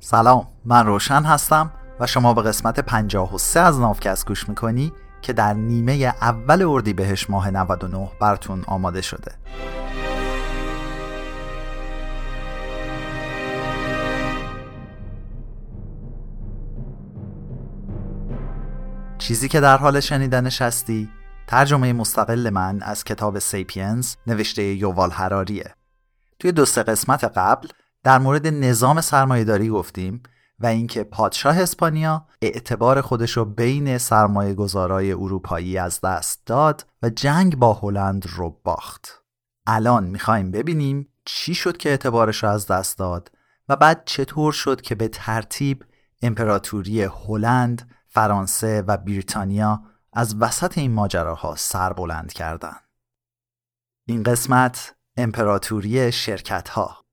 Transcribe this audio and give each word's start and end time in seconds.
سلام 0.00 0.48
من 0.64 0.86
روشن 0.86 1.22
هستم 1.22 1.70
و 2.00 2.06
شما 2.06 2.34
به 2.34 2.42
قسمت 2.42 2.80
53 2.80 3.60
از 3.60 3.80
نافکست 3.80 4.26
گوش 4.26 4.48
می‌کنی 4.48 4.92
که 5.22 5.32
در 5.32 5.54
نیمه 5.54 5.92
اول 6.20 6.62
اردیبهشت 6.62 7.30
ماه 7.30 7.50
99 7.50 8.10
براتون 8.20 8.64
آماده 8.66 9.00
شده. 9.00 9.32
چیزی 19.18 19.48
که 19.48 19.60
در 19.60 19.76
حال 19.76 20.00
شنیدنش 20.00 20.62
هستی 20.62 21.08
ترجمه 21.46 21.92
مستقل 21.92 22.50
من 22.50 22.82
از 22.82 23.04
کتاب 23.04 23.38
سیپینز 23.38 24.14
نوشته 24.26 24.62
یووال 24.62 25.10
هراریه 25.10 25.74
توی 26.38 26.52
دو 26.52 26.64
سه 26.64 26.82
قسمت 26.82 27.24
قبل 27.24 27.68
در 28.04 28.18
مورد 28.18 28.46
نظام 28.46 29.00
سرمایهداری 29.00 29.68
گفتیم 29.68 30.22
و 30.58 30.66
اینکه 30.66 31.04
پادشاه 31.04 31.58
اسپانیا 31.58 32.26
اعتبار 32.42 33.00
خودش 33.00 33.36
رو 33.36 33.44
بین 33.44 33.98
سرمایه 33.98 34.54
گذارای 34.54 35.12
اروپایی 35.12 35.78
از 35.78 36.00
دست 36.00 36.46
داد 36.46 36.86
و 37.02 37.10
جنگ 37.10 37.56
با 37.56 37.74
هلند 37.74 38.26
رو 38.26 38.60
باخت. 38.64 39.24
الان 39.66 40.04
می‌خوایم 40.04 40.50
ببینیم 40.50 41.08
چی 41.24 41.54
شد 41.54 41.76
که 41.76 41.88
اعتبارش 41.88 42.42
رو 42.42 42.50
از 42.50 42.66
دست 42.66 42.98
داد 42.98 43.30
و 43.68 43.76
بعد 43.76 44.02
چطور 44.04 44.52
شد 44.52 44.80
که 44.80 44.94
به 44.94 45.08
ترتیب 45.08 45.84
امپراتوری 46.22 47.02
هلند، 47.02 47.90
فرانسه 48.06 48.82
و 48.82 48.96
بریتانیا 48.96 49.82
از 50.12 50.36
وسط 50.40 50.78
این 50.78 50.92
ماجراها 50.92 51.56
سر 51.56 51.92
بلند 51.92 52.32
کردند. 52.32 52.80
این 54.06 54.22
قسمت 54.22 54.94
امپراتوری 55.16 56.12
شرکت 56.12 56.68
ها 56.68 57.07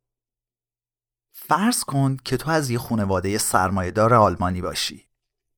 فرض 1.48 1.84
کن 1.84 2.18
که 2.26 2.38
تو 2.38 2.52
از 2.52 2.70
یه 2.70 2.80
خانواده 2.80 3.38
سرمایهدار 3.38 4.14
آلمانی 4.14 4.62
باشی. 4.62 5.06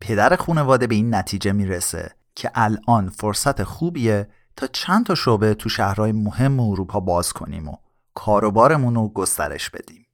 پدر 0.02 0.36
خانواده 0.36 0.88
به 0.88 0.96
این 0.96 1.16
نتیجه 1.16 1.52
می‌رسه 1.52 2.16
که 2.36 2.52
الان 2.56 3.10
فرصت 3.10 3.64
خوبیه 3.64 4.30
تا 4.56 4.68
چند 4.68 5.06
تا 5.06 5.16
شعبه 5.16 5.54
تو 5.54 5.70
شهرهای 5.70 6.12
مهم 6.12 6.60
اروپا 6.60 7.00
باز 7.00 7.34
کنیم 7.34 7.68
و 7.68 7.78
کاروبارمون 8.14 8.96
رو 8.96 9.10
گسترش 9.10 9.70
بدیم. 9.70 10.08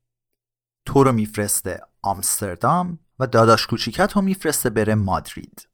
تو 0.86 1.04
رو 1.04 1.12
میفرسته 1.12 1.82
آمستردام 2.02 3.00
و 3.20 3.28
داداش 3.28 3.68
کوچیکت 3.68 4.12
رو 4.12 4.22
میفرسته 4.22 4.70
بره 4.70 4.96
مادرید. 4.96 5.68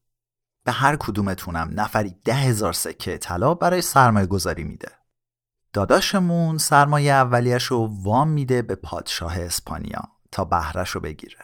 به 0.63 0.71
هر 0.71 0.95
کدومتونم 0.95 1.69
نفری 1.75 2.15
ده 2.25 2.33
هزار 2.33 2.73
سکه 2.73 3.17
طلا 3.17 3.53
برای 3.53 3.81
سرمایه 3.81 4.25
گذاری 4.25 4.63
میده. 4.63 4.98
داداشمون 5.73 6.57
سرمایه 6.57 7.13
اولیش 7.13 7.63
رو 7.63 7.89
وام 8.03 8.27
میده 8.27 8.61
به 8.61 8.75
پادشاه 8.75 9.39
اسپانیا 9.39 10.01
تا 10.31 10.45
بهرش 10.45 10.89
رو 10.89 11.01
بگیره. 11.01 11.39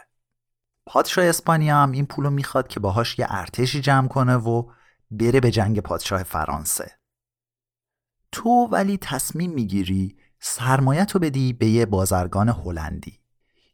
پادشاه 0.86 1.26
اسپانیا 1.26 1.78
هم 1.78 1.92
این 1.92 2.06
پولو 2.06 2.30
می‌خواد 2.30 2.68
که 2.68 2.80
باهاش 2.80 3.20
یه 3.20 3.28
ارتشی 3.30 3.82
جمع 3.82 4.08
کنه 4.08 4.36
و 4.36 4.72
بره 5.12 5.40
به 5.40 5.52
جنگ 5.52 5.80
پادشاه 5.80 6.24
فرانسه. 6.24 6.92
تو 8.32 8.50
ولی 8.50 8.98
تصمیم 8.98 9.52
می‌گیری 9.52 10.18
سرمایت 10.40 11.12
رو 11.12 11.20
بدی 11.20 11.54
به 11.54 11.66
یه 11.66 11.86
بازرگان 11.86 12.50
هلندی. 12.50 13.20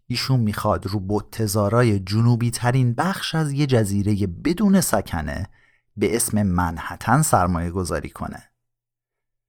ایشون 0.07 0.39
می‌خواد 0.39 0.87
رو 0.87 0.99
بتزارای 0.99 1.99
جنوبی 1.99 2.51
ترین 2.51 2.93
بخش 2.93 3.35
از 3.35 3.51
یه 3.51 3.67
جزیره 3.67 4.27
بدون 4.27 4.81
سکنه 4.81 5.49
به 5.97 6.15
اسم 6.15 6.43
منحتن 6.43 7.21
سرمایه 7.21 7.71
گذاری 7.71 8.09
کنه. 8.09 8.50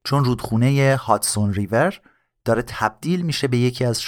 چون 0.05 0.25
رودخونه 0.25 0.97
هاتسون 1.01 1.55
ریور 1.55 2.01
داره 2.45 2.63
تبدیل 2.63 3.23
میشه 3.23 3.49
به 3.49 3.59
یکی 3.59 3.85
از 3.85 4.03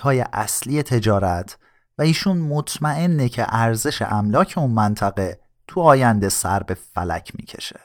های 0.00 0.24
اصلی 0.32 0.82
تجارت 0.82 1.58
و 1.98 2.02
ایشون 2.02 2.38
مطمئنه 2.38 3.28
که 3.28 3.46
ارزش 3.48 4.02
املاک 4.02 4.54
اون 4.56 4.70
منطقه 4.70 5.40
تو 5.66 5.80
آینده 5.80 6.28
سر 6.28 6.62
به 6.62 6.74
فلک 6.74 7.32
می‌کشه. 7.34 7.80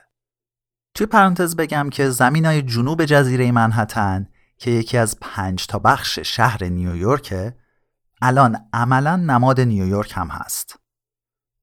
توی 0.95 1.07
پرانتز 1.07 1.55
بگم 1.55 1.89
که 1.89 2.09
زمین 2.09 2.45
های 2.45 2.61
جنوب 2.61 3.05
جزیره 3.05 3.51
منحتن 3.51 4.27
که 4.57 4.71
یکی 4.71 4.97
از 4.97 5.17
پنج 5.21 5.67
تا 5.67 5.79
بخش 5.79 6.19
شهر 6.19 6.63
نیویورکه 6.63 7.55
الان 8.21 8.57
عملا 8.73 9.15
نماد 9.15 9.61
نیویورک 9.61 10.11
هم 10.15 10.27
هست. 10.27 10.79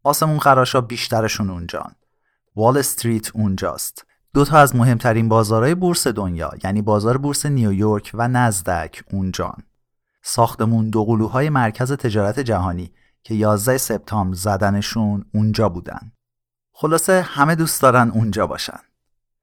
آسمون 0.03 0.39
خراشا 0.39 0.81
بیشترشون 0.81 1.51
اونجان. 1.51 1.95
وال 2.57 2.79
استریت 2.79 3.37
اونجاست. 3.37 4.07
دو 4.35 4.45
تا 4.45 4.59
از 4.59 4.77
مهمترین 4.77 5.29
بازارهای 5.29 5.75
بورس 5.75 6.07
دنیا 6.07 6.51
یعنی 6.65 6.83
بازار 6.83 7.19
بورس 7.19 7.47
نیویورک 7.47 8.11
و 8.15 8.29
نزدک 8.29 9.05
اونجان. 9.13 9.63
ساختمون 10.23 10.91
دو 10.91 11.05
قلوهای 11.05 11.51
مرکز 11.51 11.93
تجارت 11.93 12.41
جهانی 12.41 12.93
که 13.23 13.35
11 13.35 13.79
سپتامبر 13.79 14.37
زدنشون 14.37 15.25
اونجا 15.35 15.69
بودن. 15.69 16.13
خلاصه 16.73 17.23
همه 17.23 17.55
دوست 17.55 17.83
دارن 17.83 18.11
اونجا 18.11 18.47
باشن. 18.47 18.79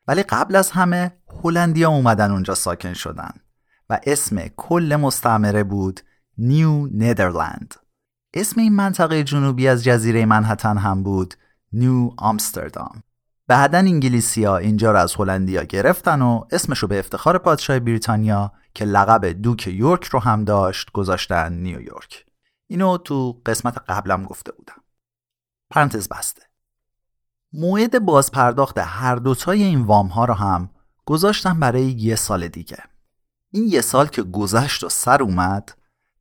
ولی 0.07 0.23
قبل 0.23 0.55
از 0.55 0.71
همه 0.71 1.11
هلندیا 1.43 1.89
اومدن 1.89 2.31
اونجا 2.31 2.55
ساکن 2.55 2.93
شدن 2.93 3.31
و 3.89 3.99
اسم 4.03 4.47
کل 4.47 4.97
مستعمره 5.01 5.63
بود 5.63 5.99
نیو 6.37 6.87
نیدرلند. 6.87 7.75
اسم 8.33 8.61
این 8.61 8.75
منطقه 8.75 9.23
جنوبی 9.23 9.67
از 9.67 9.83
جزیره 9.83 10.25
منحتن 10.25 10.77
هم 10.77 11.03
بود 11.03 11.33
نیو 11.73 12.11
آمستردام. 12.17 13.03
بعدا 13.53 13.77
انگلیسی 13.77 14.43
ها 14.43 14.57
اینجا 14.57 14.91
رو 14.91 14.99
از 14.99 15.15
هلندیا 15.15 15.63
گرفتن 15.63 16.21
و 16.21 16.43
اسمشو 16.51 16.87
به 16.87 16.99
افتخار 16.99 17.37
پادشاه 17.37 17.79
بریتانیا 17.79 18.51
که 18.73 18.85
لقب 18.85 19.25
دوک 19.25 19.67
یورک 19.67 20.03
رو 20.05 20.19
هم 20.19 20.43
داشت 20.43 20.91
گذاشتن 20.91 21.53
نیویورک 21.53 22.25
اینو 22.67 22.97
تو 22.97 23.41
قسمت 23.45 23.77
قبلم 23.87 24.23
گفته 24.23 24.51
بودم. 24.51 24.83
پرانتز 25.69 26.09
بسته. 26.09 26.41
موعد 27.53 28.05
بازپرداخت 28.05 28.77
هر 28.77 29.15
دوتای 29.15 29.63
این 29.63 29.81
وام 29.81 30.07
ها 30.07 30.25
رو 30.25 30.33
هم 30.33 30.69
گذاشتن 31.05 31.59
برای 31.59 31.85
یه 31.85 32.15
سال 32.15 32.47
دیگه. 32.47 32.77
این 33.51 33.67
یه 33.67 33.81
سال 33.81 34.07
که 34.07 34.23
گذشت 34.23 34.83
و 34.83 34.89
سر 34.89 35.23
اومد 35.23 35.71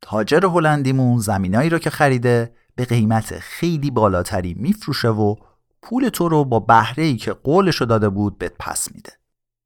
تاجر 0.01 0.45
هلندیمون 0.45 1.19
زمینایی 1.19 1.69
رو 1.69 1.79
که 1.79 1.89
خریده 1.89 2.55
به 2.75 2.85
قیمت 2.85 3.39
خیلی 3.39 3.91
بالاتری 3.91 4.53
میفروشه 4.53 5.09
و 5.09 5.35
پول 5.83 6.09
تو 6.09 6.29
رو 6.29 6.45
با 6.45 6.59
بهره 6.59 7.03
ای 7.03 7.17
که 7.17 7.33
قولش 7.33 7.75
رو 7.75 7.85
داده 7.85 8.09
بود 8.09 8.37
بهت 8.37 8.53
پس 8.59 8.91
میده. 8.95 9.11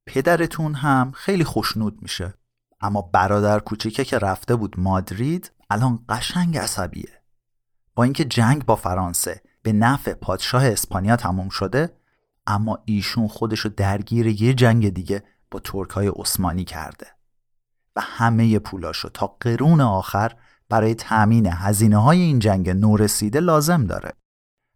پدرتون 0.06 0.74
هم 0.74 1.12
خیلی 1.12 1.44
خوشنود 1.44 2.02
میشه. 2.02 2.34
اما 2.82 3.02
برادر 3.02 3.60
کوچیکه 3.60 4.06
که 4.06 4.18
رفته 4.18 4.56
بود 4.56 4.80
مادرید 4.80 5.52
الان 5.70 6.06
قشنگ 6.10 6.58
عصبیه. 6.58 7.22
با 7.96 8.04
اینکه 8.04 8.26
جنگ 8.26 8.66
با 8.66 8.76
فرانسه 8.76 9.42
به 9.62 9.74
نفع 9.74 10.14
پادشاه 10.14 10.66
اسپانیا 10.66 11.16
تموم 11.16 11.50
شده 11.50 11.98
اما 12.48 12.80
ایشون 12.86 13.28
خودشو 13.28 13.70
درگیر 13.70 14.28
یه 14.28 14.54
جنگ 14.54 14.90
دیگه 14.90 15.24
با 15.52 15.60
ترک 15.60 15.90
های 15.90 16.08
عثمانی 16.08 16.64
کرده. 16.64 17.08
و 17.96 18.02
همه 18.04 18.60
پولاشو 18.60 19.10
تا 19.10 19.38
قرون 19.40 19.82
آخر 19.82 20.36
برای 20.70 20.96
تأمین 20.96 21.48
هزینه 21.52 21.98
های 21.98 22.22
این 22.22 22.40
جنگ 22.40 22.70
نورسیده 22.70 23.40
لازم 23.40 23.86
داره. 23.86 24.14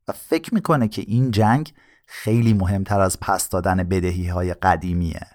و 0.07 0.11
فکر 0.11 0.53
می‌کنه 0.53 0.87
که 0.87 1.03
این 1.07 1.31
جنگ 1.31 1.73
خیلی 2.07 2.53
مهمتر 2.53 3.01
از 3.01 3.19
پس 3.19 3.49
دادن 3.49 3.83
بدهی 3.83 4.27
های 4.27 4.53
قدیمیه. 4.53 5.27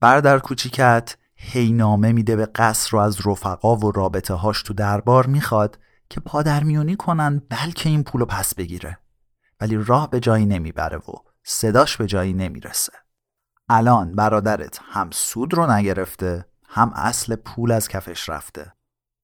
برادر 0.00 0.38
کوچیکت 0.38 1.16
هینامه 1.34 2.12
میده 2.12 2.36
به 2.36 2.46
قصر 2.46 2.96
و 2.96 2.98
از 2.98 3.26
رفقا 3.26 3.76
و 3.76 3.92
رابطه 3.92 4.34
هاش 4.34 4.62
تو 4.62 4.74
دربار 4.74 5.26
می‌خواد 5.26 5.78
که 6.10 6.20
پادرمیونی 6.20 6.96
کنن 6.96 7.42
بلکه 7.48 7.88
این 7.88 8.04
پولو 8.04 8.24
پس 8.24 8.54
بگیره. 8.54 8.98
ولی 9.60 9.76
راه 9.76 10.10
به 10.10 10.20
جایی 10.20 10.46
نمی‌بره 10.46 10.98
و 10.98 11.12
صداش 11.44 11.96
به 11.96 12.06
جایی 12.06 12.32
نمی‌رسه. 12.32 12.92
الان 13.68 14.14
برادرت 14.14 14.80
هم 14.82 15.10
سود 15.10 15.54
رو 15.54 15.70
نگرفته 15.70 16.46
هم 16.68 16.92
اصل 16.94 17.36
پول 17.36 17.72
از 17.72 17.88
کفش 17.88 18.28
رفته. 18.28 18.72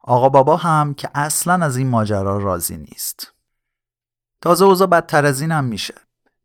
آقا 0.01 0.29
بابا 0.29 0.57
هم 0.57 0.95
که 0.95 1.11
اصلا 1.15 1.65
از 1.65 1.77
این 1.77 1.89
ماجرا 1.89 2.39
راضی 2.39 2.77
نیست. 2.77 3.33
تازه 4.41 4.65
اوضاع 4.65 4.89
بدتر 4.89 5.27
از 5.27 5.41
این 5.41 5.61
میشه. 5.61 5.95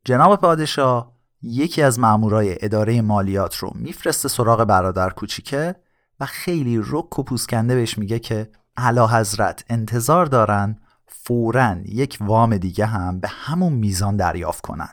جناب 0.05 0.41
پادشاه 0.41 1.13
یکی 1.41 1.81
از 1.81 1.99
مامورای 1.99 2.57
اداره 2.61 3.01
مالیات 3.01 3.55
رو 3.55 3.71
میفرسته 3.75 4.29
سراغ 4.29 4.63
برادر 4.63 5.09
کوچیکه 5.09 5.75
و 6.19 6.25
خیلی 6.25 6.81
رک 6.87 7.19
و 7.19 7.23
پوسکنده 7.23 7.75
بهش 7.75 7.97
میگه 7.97 8.19
که 8.19 8.49
علا 8.77 9.07
حضرت 9.07 9.65
انتظار 9.69 10.25
دارن 10.25 10.79
فورا 11.07 11.75
یک 11.85 12.17
وام 12.21 12.57
دیگه 12.57 12.85
هم 12.85 13.19
به 13.19 13.27
همون 13.27 13.73
میزان 13.73 14.15
دریافت 14.15 14.61
کنن. 14.61 14.89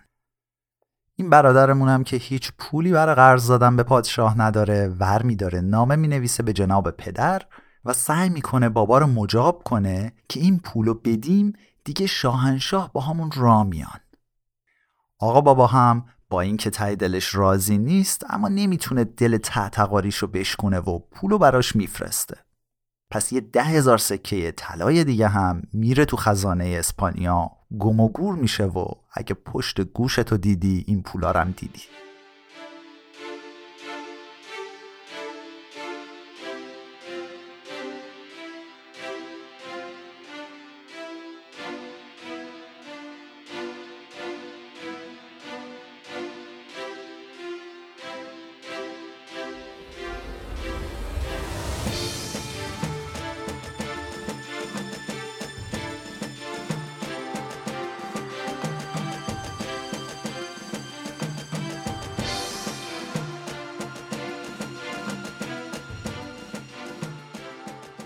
این 1.17 1.31
برادرمون 1.31 1.89
هم 1.89 2.05
که 2.05 2.17
هیچ 2.17 2.53
پولی 2.59 2.93
برای 2.93 3.15
قرض 3.15 3.49
دادن 3.49 3.77
به 3.77 3.83
پادشاه 3.83 4.39
نداره 4.39 4.89
ور 4.89 5.23
میداره 5.23 5.61
نامه 5.61 5.97
می‌نویسه 5.97 6.43
به 6.43 6.53
جناب 6.53 6.91
پدر 6.91 7.43
و 7.85 7.93
سعی 7.93 8.29
می‌کنه 8.29 8.69
بابا 8.69 8.99
رو 8.99 9.07
مجاب 9.07 9.63
کنه 9.63 10.13
که 10.29 10.41
این 10.41 10.59
پولو 10.59 10.95
بدیم 10.95 11.53
دیگه 11.85 12.07
شاهنشاه 12.07 12.93
با 12.93 13.01
همون 13.01 13.31
را 13.35 13.65
میان. 13.65 14.01
آقا 15.19 15.41
بابا 15.41 15.67
هم 15.67 16.05
با 16.31 16.41
اینکه 16.41 16.71
ته 16.71 16.95
دلش 16.95 17.35
راضی 17.35 17.79
نیست 17.79 18.25
اما 18.31 18.49
نمی‌تونه 18.49 19.05
دل 19.05 19.37
تعتقاریش 19.37 20.17
رو 20.17 20.29
بشکونه 20.29 20.79
و 20.79 20.99
پولو 20.99 21.39
براش 21.39 21.77
میفرسته. 21.77 22.37
پس 23.11 23.33
یه 23.33 23.41
ده 23.41 23.63
هزار 23.63 23.99
سکه 23.99 24.53
طلای 24.57 25.05
دیگه 25.05 25.29
هم 25.29 25.63
میره 25.73 26.05
تو 26.05 26.17
خزانه 26.17 26.77
اسپانیا 26.79 27.51
گم 27.79 28.01
و 28.01 28.09
گور 28.09 28.35
میشه 28.35 28.65
و 28.65 28.87
اگه 29.13 29.35
پشت 29.35 29.81
گوشتو 29.81 30.37
دیدی 30.37 30.85
این 30.87 31.03
پولارم 31.03 31.51
دیدی. 31.51 31.83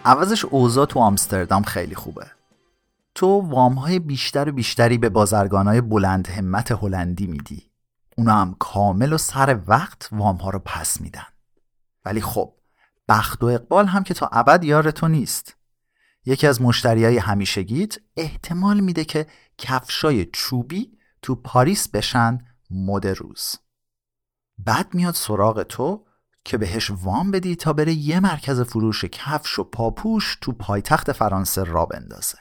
عوضش 0.05 0.45
اوضاع 0.45 0.87
تو 0.87 1.01
آمستردام 1.01 1.63
خیلی 1.63 1.95
خوبه. 1.95 2.27
تو 3.15 3.27
وام 3.27 3.75
های 3.75 3.99
بیشتر 3.99 4.49
و 4.49 4.53
بیشتری 4.53 4.99
به 4.99 5.09
بازرگان 5.09 5.67
های 5.67 5.81
بلند 5.81 6.29
همت 6.29 6.73
هلندی 6.73 7.27
میدی. 7.27 7.71
اونا 8.17 8.35
هم 8.35 8.57
کامل 8.59 9.13
و 9.13 9.19
سر 9.19 9.61
وقت 9.67 10.09
وام 10.13 10.37
ها 10.37 10.51
رو 10.51 10.59
پس 10.59 11.01
میدن. 11.01 11.27
ولی 12.05 12.21
خب 12.21 12.55
بخت 13.09 13.43
و 13.43 13.47
اقبال 13.47 13.87
هم 13.87 14.03
که 14.03 14.15
تا 14.15 14.29
ابد 14.33 14.65
یار 14.65 14.91
تو 14.91 15.09
نیست. 15.09 15.57
یکی 16.27 16.47
از 16.47 16.63
مشتری 16.63 17.05
های 17.05 17.19
همیشگیت 17.19 17.97
احتمال 18.17 18.81
میده 18.81 19.05
که 19.05 19.27
کفشای 19.59 20.25
چوبی 20.33 20.99
تو 21.23 21.35
پاریس 21.35 21.89
بشن 21.89 22.39
مد 22.71 23.07
روز. 23.07 23.57
بعد 24.59 24.95
میاد 24.95 25.15
سراغ 25.15 25.63
تو 25.63 26.05
که 26.45 26.59
بهش 26.59 26.91
وام 26.91 27.31
بدی 27.31 27.57
تا 27.57 27.73
بره 27.73 27.93
یه 27.93 28.21
مرکز 28.21 28.61
فروش 28.61 29.05
کفش 29.05 29.59
و 29.59 29.65
پاپوش 29.65 30.39
تو 30.41 30.53
پایتخت 30.53 31.13
فرانسه 31.13 31.65
را 31.65 31.87
بندازه. 31.87 32.39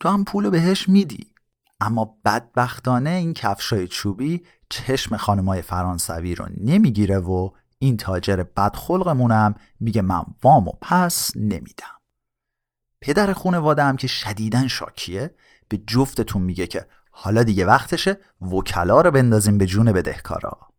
تو 0.00 0.08
هم 0.08 0.24
پول 0.24 0.50
بهش 0.50 0.88
میدی. 0.88 1.34
اما 1.80 2.18
بدبختانه 2.24 3.10
این 3.10 3.34
کفشای 3.34 3.88
چوبی 3.88 4.42
چشم 4.68 5.16
خانمای 5.16 5.62
فرانسوی 5.62 6.34
رو 6.34 6.46
نمی‌گیره 6.60 7.18
و 7.18 7.50
این 7.78 7.96
تاجر 7.96 8.36
بدخلقمونم 8.36 9.54
میگه 9.80 10.02
من 10.02 10.22
وام 10.42 10.68
و 10.68 10.72
پس 10.80 11.36
نمیدم. 11.36 12.00
پدر 13.00 13.32
خونواده 13.32 13.82
هم 13.82 13.96
که 13.96 14.06
شدیدن 14.06 14.68
شاکیه 14.68 15.34
به 15.68 15.76
جفتتون 15.76 16.42
میگه 16.42 16.66
که 16.66 16.86
حالا 17.10 17.42
دیگه 17.42 17.66
وقتشه 17.66 18.18
وکلا 18.40 19.00
رو 19.00 19.10
بندازیم 19.10 19.58
به 19.58 19.66
جون 19.66 19.92
بدهکارا. 19.92 20.69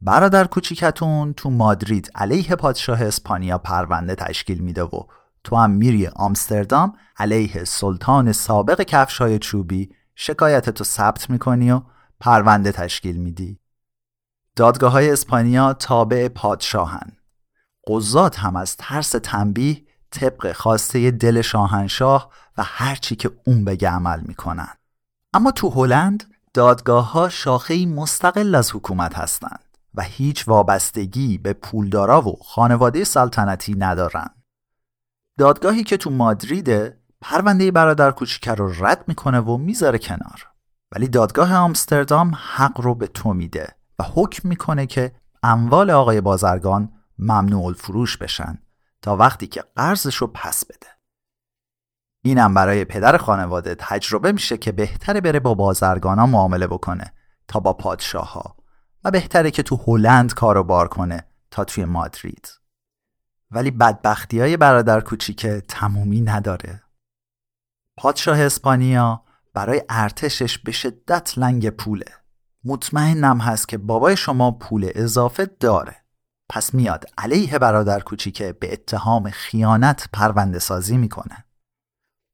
برادر 0.00 0.44
کوچیکتون 0.44 1.32
تو 1.32 1.50
مادرید 1.50 2.10
علیه 2.14 2.56
پادشاه 2.56 3.02
اسپانیا 3.02 3.58
پرونده 3.58 4.14
تشکیل 4.14 4.58
میده 4.58 4.82
و 4.82 5.02
تو 5.44 5.56
هم 5.56 5.70
میری 5.70 6.06
آمستردام 6.06 6.92
علیه 7.16 7.64
سلطان 7.64 8.32
سابق 8.32 8.82
کفشای 8.82 9.38
چوبی 9.38 9.90
شکایت 10.14 10.70
تو 10.70 10.84
ثبت 10.84 11.30
می‌کنی 11.30 11.70
و 11.70 11.82
پرونده 12.20 12.72
تشکیل 12.72 13.16
میدی. 13.16 13.60
دادگاه 14.56 14.92
های 14.92 15.10
اسپانیا 15.10 15.72
تابع 15.72 16.28
پادشاهن. 16.28 17.12
قضات 17.86 18.38
هم 18.38 18.56
از 18.56 18.76
ترس 18.76 19.10
تنبیه 19.10 19.82
طبق 20.10 20.52
خواسته 20.52 21.10
دل 21.10 21.40
شاهنشاه 21.40 22.30
و 22.58 22.62
هرچی 22.64 23.16
که 23.16 23.30
اون 23.46 23.64
بگه 23.64 23.90
عمل 23.90 24.20
می‌کنن. 24.20 24.74
اما 25.32 25.50
تو 25.50 25.70
هلند 25.70 26.24
دادگاه 26.54 27.12
ها 27.12 27.28
شاخه 27.28 27.86
مستقل 27.86 28.54
از 28.54 28.74
حکومت 28.74 29.18
هستند 29.18 29.65
و 29.96 30.02
هیچ 30.02 30.48
وابستگی 30.48 31.38
به 31.38 31.52
پولدارا 31.52 32.22
و 32.22 32.36
خانواده 32.42 33.04
سلطنتی 33.04 33.74
ندارن. 33.74 34.28
دادگاهی 35.38 35.84
که 35.84 35.96
تو 35.96 36.10
مادریده 36.10 37.00
پرونده 37.20 37.70
برادر 37.70 38.10
کوچیکه 38.10 38.54
رو 38.54 38.84
رد 38.84 39.04
می‌کنه 39.08 39.40
و 39.40 39.56
می‌ذاره 39.56 39.98
کنار. 39.98 40.48
ولی 40.92 41.08
دادگاه 41.08 41.54
آمستردام 41.54 42.32
حق 42.34 42.80
رو 42.80 42.94
به 42.94 43.06
تو 43.06 43.32
میده 43.32 43.68
و 43.98 44.04
حکم 44.14 44.48
می‌کنه 44.48 44.86
که 44.86 45.12
اموال 45.42 45.90
آقای 45.90 46.20
بازرگان 46.20 46.92
ممنوع 47.18 47.64
الفروش 47.64 48.16
بشن 48.16 48.58
تا 49.02 49.16
وقتی 49.16 49.46
که 49.46 49.64
قرضش 49.76 50.16
رو 50.16 50.26
پس 50.26 50.64
بده. 50.64 50.86
اینم 52.24 52.54
برای 52.54 52.84
پدر 52.84 53.16
خانواده 53.16 53.74
تجربه 53.78 54.32
میشه 54.32 54.56
که 54.56 54.72
بهتره 54.72 55.20
بره 55.20 55.40
با 55.40 55.54
بازرگانا 55.54 56.26
معامله 56.26 56.66
بکنه 56.66 57.12
تا 57.48 57.60
با 57.60 57.72
پادشاه 57.72 58.32
ها 58.32 58.56
و 59.06 59.10
بهتره 59.10 59.50
که 59.50 59.62
تو 59.62 59.76
هلند 59.86 60.34
کارو 60.34 60.64
بار 60.64 60.88
کنه 60.88 61.24
تا 61.50 61.64
توی 61.64 61.84
مادرید. 61.84 62.48
ولی 63.50 63.70
بدبختی 63.70 64.40
های 64.40 64.56
برادر 64.56 65.00
کوچیکه 65.00 65.62
تمومی 65.68 66.20
نداره. 66.20 66.82
پادشاه 67.96 68.40
اسپانیا 68.40 69.22
برای 69.54 69.82
ارتشش 69.88 70.58
به 70.58 70.72
شدت 70.72 71.38
لنگ 71.38 71.70
پوله. 71.70 72.12
مطمئنم 72.64 73.38
هست 73.38 73.68
که 73.68 73.78
بابای 73.78 74.16
شما 74.16 74.50
پول 74.50 74.90
اضافه 74.94 75.46
داره. 75.60 75.96
پس 76.48 76.74
میاد 76.74 77.04
علیه 77.18 77.58
برادر 77.58 78.00
کوچیکه 78.00 78.52
به 78.52 78.72
اتهام 78.72 79.30
خیانت 79.30 80.08
پرونده 80.12 80.58
سازی 80.58 80.96
می‌کنه. 80.96 81.44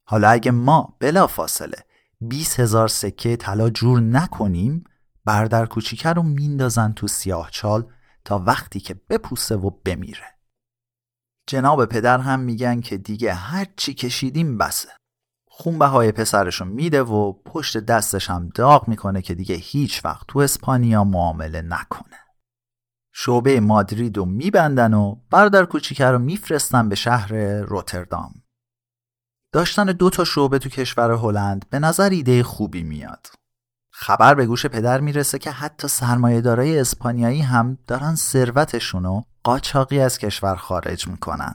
حالا 0.05 0.29
اگه 0.29 0.51
ما 0.51 0.97
بلا 1.01 1.27
فاصله 1.27 1.79
20 2.21 2.61
هزار 2.61 2.89
سکه 2.89 3.37
طلا 3.37 3.71
جور 3.71 4.01
نکنیم 4.01 4.85
بردر 5.25 5.67
کوچیکه 5.67 6.09
رو 6.09 6.23
میندازن 6.23 6.93
تو 6.93 7.09
سیاه 7.09 7.51
چال 7.51 7.93
تا 8.25 8.39
وقتی 8.39 8.81
که 8.81 8.95
بپوسه 8.95 9.57
و 9.57 9.71
بمیره. 9.71 10.27
جناب 11.47 11.85
پدر 11.85 12.19
هم 12.19 12.41
میگن 12.41 12.81
که 12.81 12.99
دیگه 12.99 13.35
هر 13.35 13.67
چی 13.77 13.95
کشیدیم 13.95 14.59
بسه. 14.59 14.89
خونبه 15.49 15.87
های 15.87 16.13
پسرش 16.13 16.61
رو 16.61 16.67
میده 16.67 17.03
و 17.03 17.33
پشت 17.33 17.79
دستش 17.79 18.31
هم 18.31 18.49
داغ 18.49 18.89
می‌کنه 18.89 19.23
که 19.23 19.35
دیگه 19.35 19.55
هیچ 19.55 20.05
وقت 20.05 20.27
تو 20.29 20.39
اسپانیا 20.39 21.05
معامله 21.05 21.63
نکنه. 21.63 22.19
شعبه 23.15 23.61
مادرید 23.61 24.17
رو 24.17 24.25
میبندن 24.25 24.95
و 24.95 25.15
بردر 25.31 25.65
کوچیکه 25.65 26.07
رو 26.07 26.19
میفرستن 26.19 26.89
به 26.89 26.95
شهر 26.95 27.35
روتردام. 27.61 28.43
داشتن 29.53 29.87
دو 29.87 30.11
تا 30.11 30.25
شعبه 30.25 30.59
تو 30.59 30.69
کشور 30.69 31.11
هلند 31.11 31.71
به 31.71 31.79
نظر 31.79 32.11
ایده 32.11 32.43
خوبی 32.43 32.83
میاد. 32.83 33.27
خبر 34.03 34.35
به 34.35 34.47
گوش 34.47 34.67
پدر 34.67 35.01
می‌رسه 35.01 35.39
که 35.39 35.51
حتی 35.51 35.89
سرمایهدارای 35.89 36.79
اسپانیایی 36.79 37.41
هم 37.41 37.79
دارن 37.87 38.15
ثروتشون 38.15 39.05
رو 39.05 39.25
قاچاقی 39.43 40.01
از 40.01 40.19
کشور 40.19 40.57
خارج 40.57 41.09
می‌کنن. 41.09 41.55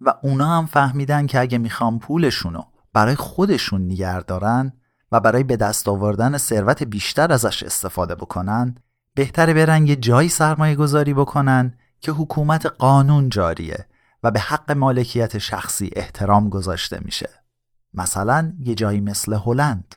و 0.00 0.14
اونا 0.22 0.58
هم 0.58 0.66
فهمیدن 0.66 1.26
که 1.26 1.40
اگه 1.40 1.58
می‌خوان 1.58 1.98
پولشون 1.98 2.54
رو 2.54 2.64
برای 2.92 3.14
خودشون 3.14 3.84
نگر 3.84 4.20
دارن 4.20 4.72
و 5.12 5.20
برای 5.20 5.42
به 5.42 5.56
دست 5.56 5.88
آوردن 5.88 6.38
ثروت 6.38 6.82
بیشتر 6.82 7.32
ازش 7.32 7.62
استفاده 7.62 8.14
بکنن 8.14 8.74
بهتره 9.14 9.54
برن 9.54 9.86
یه 9.86 9.96
جایی 9.96 10.28
سرمایه 10.28 10.74
گذاری 10.74 11.14
بکنن 11.14 11.74
که 12.00 12.12
حکومت 12.12 12.66
قانون 12.66 13.28
جاریه 13.28 13.86
و 14.22 14.30
به 14.30 14.40
حق 14.40 14.72
مالکیت 14.72 15.38
شخصی 15.38 15.90
احترام 15.96 16.48
گذاشته 16.48 17.00
میشه. 17.04 17.30
مثلا 17.94 18.52
یه 18.60 18.74
جایی 18.74 19.00
مثل 19.00 19.32
هلند. 19.32 19.94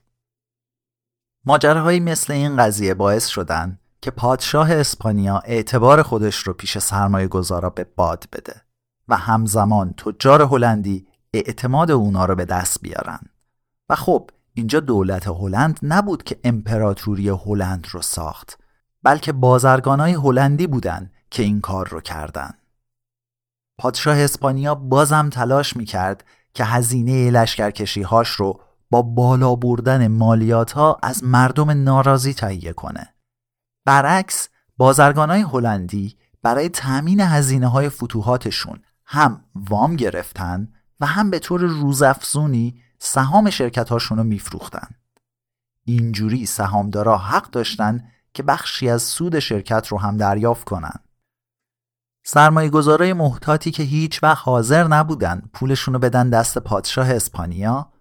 ماجراهایی 1.47 1.99
مثل 1.99 2.33
این 2.33 2.57
قضیه 2.57 2.93
باعث 2.93 3.27
شدن 3.27 3.79
که 4.01 4.11
پادشاه 4.11 4.71
اسپانیا 4.71 5.41
اعتبار 5.45 6.01
خودش 6.01 6.35
رو 6.35 6.53
پیش 6.53 6.77
سرمایه 6.77 7.27
گذارا 7.27 7.69
به 7.69 7.83
باد 7.95 8.23
بده 8.33 8.61
و 9.07 9.17
همزمان 9.17 9.93
تجار 9.93 10.41
هلندی 10.41 11.07
اعتماد 11.33 11.91
اونا 11.91 12.25
رو 12.25 12.35
به 12.35 12.45
دست 12.45 12.81
بیارن. 12.81 13.19
و 13.89 13.95
خب 13.95 14.29
اینجا 14.53 14.79
دولت 14.79 15.27
هلند 15.27 15.79
نبود 15.83 16.23
که 16.23 16.39
امپراتوری 16.43 17.29
هلند 17.29 17.87
رو 17.91 18.01
ساخت 18.01 18.59
بلکه 19.03 19.31
بازرگانای 19.31 20.13
هلندی 20.13 20.67
بودن 20.67 21.11
که 21.31 21.43
این 21.43 21.61
کار 21.61 21.87
رو 21.87 22.01
کردن. 22.01 22.51
پادشاه 23.77 24.17
اسپانیا 24.17 24.75
بازم 24.75 25.29
تلاش 25.29 25.77
می‌کرد 25.77 26.23
که 26.53 26.65
هزینه 26.65 27.31
لشکرکشی 27.31 28.01
هاش 28.01 28.29
رو 28.29 28.59
با 28.91 29.01
بالا 29.01 29.55
بردن 29.55 30.07
مالیات 30.07 30.71
ها 30.71 30.97
از 31.03 31.23
مردم 31.23 31.83
ناراضی 31.83 32.33
تهیه 32.33 32.73
کنه. 32.73 33.15
برعکس 33.85 34.49
بازرگان 34.77 35.29
های 35.29 35.41
هلندی 35.41 36.17
برای 36.41 36.69
تأمین 36.69 37.19
هزینه 37.19 37.67
های 37.67 37.89
فتوحاتشون 37.89 38.79
هم 39.05 39.43
وام 39.55 39.95
گرفتن 39.95 40.67
و 40.99 41.05
هم 41.05 41.29
به 41.29 41.39
طور 41.39 41.61
روزافزونی 41.61 42.81
سهام 42.99 43.49
شرکت 43.49 43.89
هاشون 43.89 44.17
رو 44.17 44.23
میفروختن. 44.23 44.87
اینجوری 45.83 46.45
سهامدارا 46.45 47.17
حق 47.17 47.49
داشتن 47.49 48.03
که 48.33 48.43
بخشی 48.43 48.89
از 48.89 49.01
سود 49.01 49.39
شرکت 49.39 49.87
رو 49.87 49.99
هم 49.99 50.17
دریافت 50.17 50.63
کنن. 50.63 50.99
سرمایه 52.23 52.69
گذارای 52.69 53.13
محتاطی 53.13 53.71
که 53.71 53.83
هیچ 53.83 54.23
وقت 54.23 54.47
حاضر 54.47 54.87
نبودن 54.87 55.41
پولشونو 55.53 55.99
بدن 55.99 56.29
دست 56.29 56.57
پادشاه 56.57 57.09
اسپانیا 57.09 57.91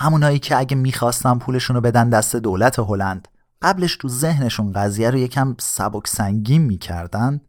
همونایی 0.00 0.38
که 0.38 0.56
اگه 0.56 0.76
می‌خواستن 0.76 1.38
پولشونو 1.38 1.80
بدن 1.80 2.10
دست 2.10 2.36
دولت 2.36 2.78
هلند 2.78 3.28
قبلش 3.62 3.96
تو 3.96 4.08
ذهنشون 4.08 4.72
قضیه 4.72 5.10
رو 5.10 5.18
یکم 5.18 5.56
سبک 5.60 6.06
سنگین 6.06 6.62
می‌کردن 6.62 7.40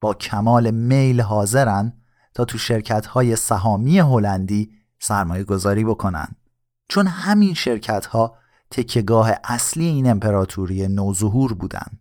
با 0.00 0.14
کمال 0.14 0.70
میل 0.70 1.20
حاضرن 1.20 1.92
تا 2.34 2.44
تو 2.44 2.58
شرکت 2.58 3.06
های 3.06 3.36
سهامی 3.36 3.98
هلندی 3.98 4.70
سرمایه 4.98 5.44
گذاری 5.44 5.84
بکنن. 5.84 6.28
چون 6.88 7.06
همین 7.06 7.54
شرکت 7.54 8.06
ها 8.06 8.36
تکیگاه 8.70 9.32
اصلی 9.44 9.84
این 9.84 10.10
امپراتوری 10.10 10.88
نوظهور 10.88 11.54
بودن. 11.54 11.98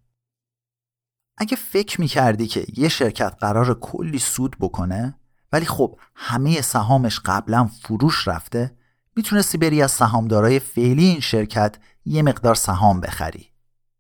اگه 1.38 1.56
فکر 1.56 2.02
می‌کردی 2.02 2.48
که 2.48 2.66
یه 2.78 2.90
شرکت 2.90 3.36
قرار 3.40 3.80
کلی 3.80 4.20
سود 4.20 4.56
بکنه 4.60 5.20
ولی 5.54 5.66
خب 5.66 6.00
همه 6.16 6.62
سهامش 6.62 7.20
قبلا 7.26 7.66
فروش 7.66 8.28
رفته 8.28 8.79
می‌تونستی 9.20 9.58
بری 9.58 9.82
از 9.82 9.92
سهامدارای 9.92 10.60
فعلی 10.60 11.06
این 11.06 11.20
شرکت 11.20 11.76
یه 12.06 12.22
مقدار 12.22 12.56
سهام 12.56 13.02
بخری. 13.02 13.50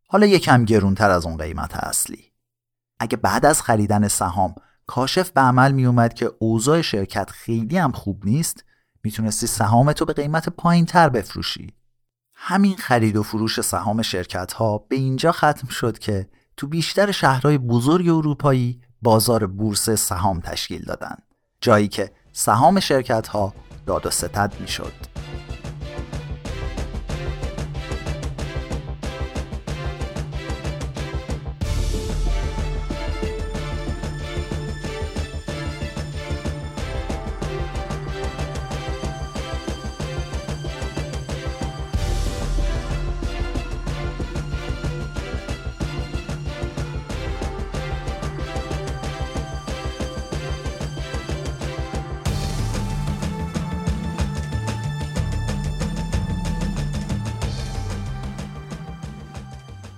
حالا 0.08 0.26
یکم 0.26 0.66
گرونتر 0.66 1.10
از 1.10 1.26
اون 1.26 1.38
قیمت 1.38 1.76
اصلی. 1.76 2.32
اگه 3.00 3.18
بعد 3.18 3.46
از 3.46 3.62
خریدن 3.62 4.08
سهام 4.08 4.56
کاشف 4.86 5.32
به 5.32 5.42
عمل 5.42 5.72
میومد 5.72 6.14
که 6.14 6.32
اوضاع 6.40 6.82
شرکت 6.82 7.30
خیلی 7.30 7.78
هم 7.78 7.92
خوب 7.92 8.26
نیست 8.26 8.64
می‌تونستی 9.04 9.48
سهامتو 9.48 10.06
به 10.06 10.14
قیمت 10.14 10.50
پایین 10.50 10.86
تر 10.86 11.10
بفروشی. 11.10 11.74
همین 12.34 12.76
خرید 12.78 13.16
و 13.16 13.24
فروش 13.24 13.62
سهام 13.62 14.02
شرکت 14.02 14.54
ها 14.54 14.78
به 14.78 14.96
اینجا 14.96 15.32
ختم 15.32 15.68
شد 15.68 16.00
که 16.00 16.30
تو 16.58 16.68
بیشتر 16.68 17.12
شهرهای 17.12 17.58
بزرگ 17.58 18.08
اروپایی 18.08 18.82
بازار 19.02 19.48
بورس 19.48 19.90
سهام 19.90 20.40
تشکیل 20.40 20.82
دادن. 20.82 21.16
جایی 21.62 21.88
که 21.88 22.12
سهام 22.34 22.80
شرکت 22.80 23.28
ها 23.28 23.54
داد 23.90 24.06
و 24.06 24.10
ستد 24.10 24.54
می 24.60 24.68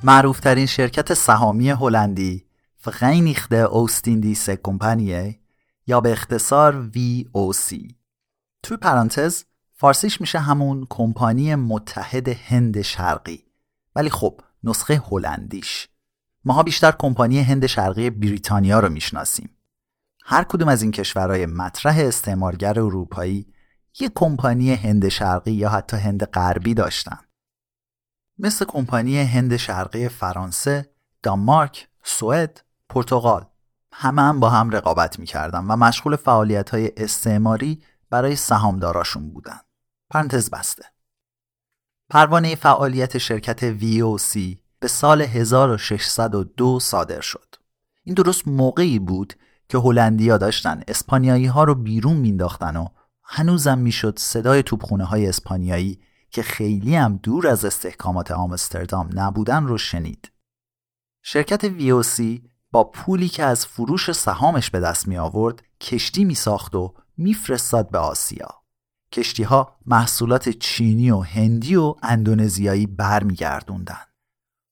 معروفترین 0.04 0.66
شرکت 0.66 1.14
سهامی 1.14 1.70
هلندی 1.70 2.46
فغینیخته 2.78 3.56
اوستیندیس 3.56 4.50
کمپانیه 4.50 5.40
یا 5.88 6.02
به 6.02 6.12
اختصار 6.12 6.92
VOC 6.94 7.94
توی 8.64 8.78
پرانتز 8.78 9.44
فارسیش 9.72 10.22
میشه 10.22 10.40
همون 10.40 10.88
کمپانی 10.90 11.56
متحد 11.56 12.28
هند 12.28 12.82
شرقی. 12.82 13.44
ولی 13.96 14.10
خب 14.10 14.42
نسخه 14.64 15.02
هلندیش. 15.12 15.88
ماها 16.46 16.64
بیشتر 16.64 16.92
کمپانی 16.92 17.40
هند 17.40 17.66
شرقی 17.66 18.10
بریتانیا 18.10 18.80
رو 18.80 18.90
می‌شناسیم. 18.90 19.50
هر 20.26 20.44
کدوم 20.44 20.68
از 20.68 20.82
این 20.82 20.92
کشورهای 20.92 21.46
مطرح 21.46 21.98
استعمارگر 21.98 22.80
اروپایی 22.80 23.48
یک 24.00 24.12
کمپانی 24.16 24.74
هند 24.74 25.08
شرقی 25.10 25.52
یا 25.52 25.70
حتی 25.70 25.98
هند 25.98 26.24
غربی 26.24 26.74
داشتن. 26.74 27.20
مثل 28.44 28.66
کمپانی 28.66 29.22
هند 29.22 29.58
شرقی 29.58 30.10
فرانسه، 30.10 30.90
دانمارک، 31.24 31.88
سوئد، 32.04 32.62
پرتغال 32.90 33.46
همه 33.94 34.22
هم 34.22 34.40
با 34.40 34.50
هم 34.50 34.70
رقابت 34.70 35.20
می‌کردن 35.20 35.60
و 35.60 35.76
مشغول 35.76 36.16
فعالیت 36.16 36.70
های 36.70 36.92
استعماری 36.98 37.84
برای 38.10 38.36
سهامداراشون 38.36 39.30
بودن. 39.30 39.60
پرانتز 40.10 40.50
بسته. 40.50 40.84
پروانه 42.10 42.56
فعالیت 42.56 43.18
شرکت 43.18 43.80
VOC 43.80 44.40
به 44.80 44.88
سال 44.88 45.22
1602 45.22 46.80
صادر 46.80 47.22
شد. 47.22 47.56
این 48.04 48.16
درست 48.16 48.48
موقعی 48.48 49.00
بود 49.00 49.34
که 49.70 49.78
هلندیا 49.78 50.38
داشتن 50.38 50.84
اسپانیایی 50.88 51.46
ها 51.46 51.64
رو 51.64 51.76
بیرون 51.76 52.18
مینداختن 52.18 52.78
و 52.78 52.88
هنوزم 53.24 53.78
می‌شد 53.78 54.20
صدای 54.20 54.64
توپخونه 54.64 55.06
های 55.06 55.28
اسپانیایی 55.28 56.00
که 56.32 56.44
خیلی 56.44 56.96
هم 56.96 57.18
دور 57.18 57.48
از 57.48 57.66
استحکامات 57.66 58.32
آمستردام 58.32 59.10
نبودن 59.14 59.64
رو 59.64 59.78
شنید. 59.78 60.32
شرکت 61.22 61.80
VOC 61.80 62.42
با 62.72 62.84
پولی 62.84 63.30
که 63.30 63.44
از 63.44 63.66
فروش 63.66 64.12
سهامش 64.12 64.70
به 64.70 64.80
دست 64.80 65.08
می 65.08 65.18
آورد 65.18 65.64
کشتی 65.82 66.26
می 66.26 66.36
ساخت 66.36 66.76
و 66.76 66.94
میفرستاد 67.18 67.90
به 67.90 67.98
آسیا. 67.98 68.48
کشتی 69.12 69.44
ها 69.44 69.76
محصولات 69.86 70.50
چینی 70.50 71.12
و 71.12 71.20
هندی 71.20 71.76
و 71.76 71.96
اندونزیایی 72.04 72.88
برمیگردوندن. 72.88 74.06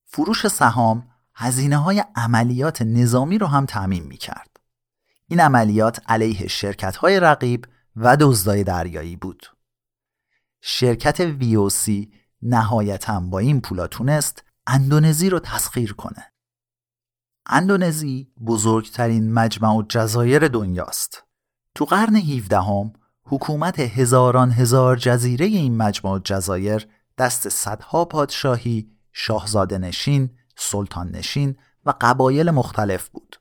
فروش 0.06 0.48
سهام 0.48 1.08
هزینه 1.36 1.78
های 1.78 2.04
عملیات 2.16 2.82
نظامی 2.82 3.38
رو 3.38 3.48
هم 3.48 3.66
تعمین 3.66 4.04
می 4.04 4.18
کرد. 4.18 4.60
این 5.28 5.39
عملیات 5.39 6.01
علیه 6.08 6.48
شرکت 6.48 6.96
های 6.96 7.20
رقیب 7.20 7.66
و 7.96 8.18
دزدای 8.20 8.63
دریایی 8.63 9.16
بود. 9.16 9.59
شرکت 10.62 11.20
ویوسی 11.20 12.12
نهایتا 12.42 13.20
با 13.20 13.39
این 13.39 13.62
پولا 13.62 13.88
تونست 13.88 14.44
اندونزی 14.68 15.30
رو 15.30 15.39
تسخیر 15.39 15.94
کنه. 15.94 16.32
اندونزی 17.46 18.32
بزرگترین 18.46 19.34
مجمع 19.34 19.84
جزایر 19.89 20.48
دنیاست. 20.48 21.24
تو 21.75 21.86
قرن 21.86 22.16
17 22.16 22.60
هم 22.60 22.94
حکومت 23.24 23.80
هزاران 23.80 24.51
هزار 24.51 24.96
جزیره 24.96 25.46
این 25.46 25.78
مجمع 25.78 26.20
جزایر 26.20 26.88
دست 27.18 27.50
صدها 27.50 28.06
پادشاهی، 28.06 28.92
شاهزاده 29.13 29.78
نشین، 29.78 30.30
سلطان 30.58 31.10
نشین 31.12 31.56
و 31.86 31.94
قبایل 32.01 32.51
مختلف 32.51 33.10
بود. 33.10 33.36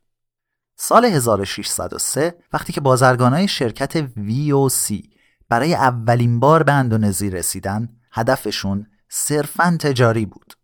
سال 0.77 1.05
1603 1.05 2.35
وقتی 2.53 2.73
که 2.73 2.81
بازرگانای 2.81 3.49
شرکت 3.49 4.07
VOC 4.07 5.09
برای 5.49 5.75
اولین 5.75 6.41
بار 6.41 6.63
به 6.63 6.73
اندونزی 6.73 7.31
رسیدن 7.31 7.89
هدفشون 8.13 8.87
صرفا 9.09 9.77
تجاری 9.81 10.27
بود 10.27 10.55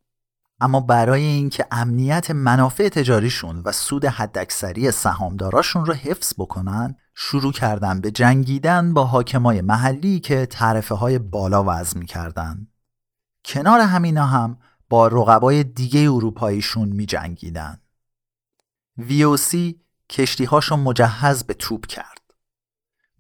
اما 0.61 0.81
برای 0.81 1.23
اینکه 1.23 1.67
امنیت 1.71 2.31
منافع 2.31 2.89
تجاریشون 2.89 3.63
و 3.65 3.73
سود 3.73 4.05
حداکثری 4.05 4.91
سهامداراشون 4.91 5.87
رو 5.87 5.95
حفظ 5.95 6.33
بکنن 6.39 6.97
شروع 7.15 7.53
کردن 7.53 8.01
به 8.01 8.11
جنگیدن 8.11 8.95
با 8.95 9.05
حاکمای 9.05 9.61
محلی 9.61 10.21
که 10.21 10.47
تعرفه 10.47 10.95
های 10.95 11.19
بالا 11.19 11.65
وضع 11.67 11.99
می‌کردن 11.99 12.67
کنار 13.45 13.81
همینا 13.81 14.27
هم 14.27 14.59
با 14.89 15.07
رقبای 15.07 15.65
دیگه 15.65 16.01
اروپاییشون 16.01 16.89
می 16.89 17.07
جنگیدن. 17.07 17.81
VOC 19.01 19.57
کشتیهاشون 20.11 20.81
مجهز 20.81 21.45
به 21.45 21.55
توپ 21.55 21.87
کرد. 21.87 22.14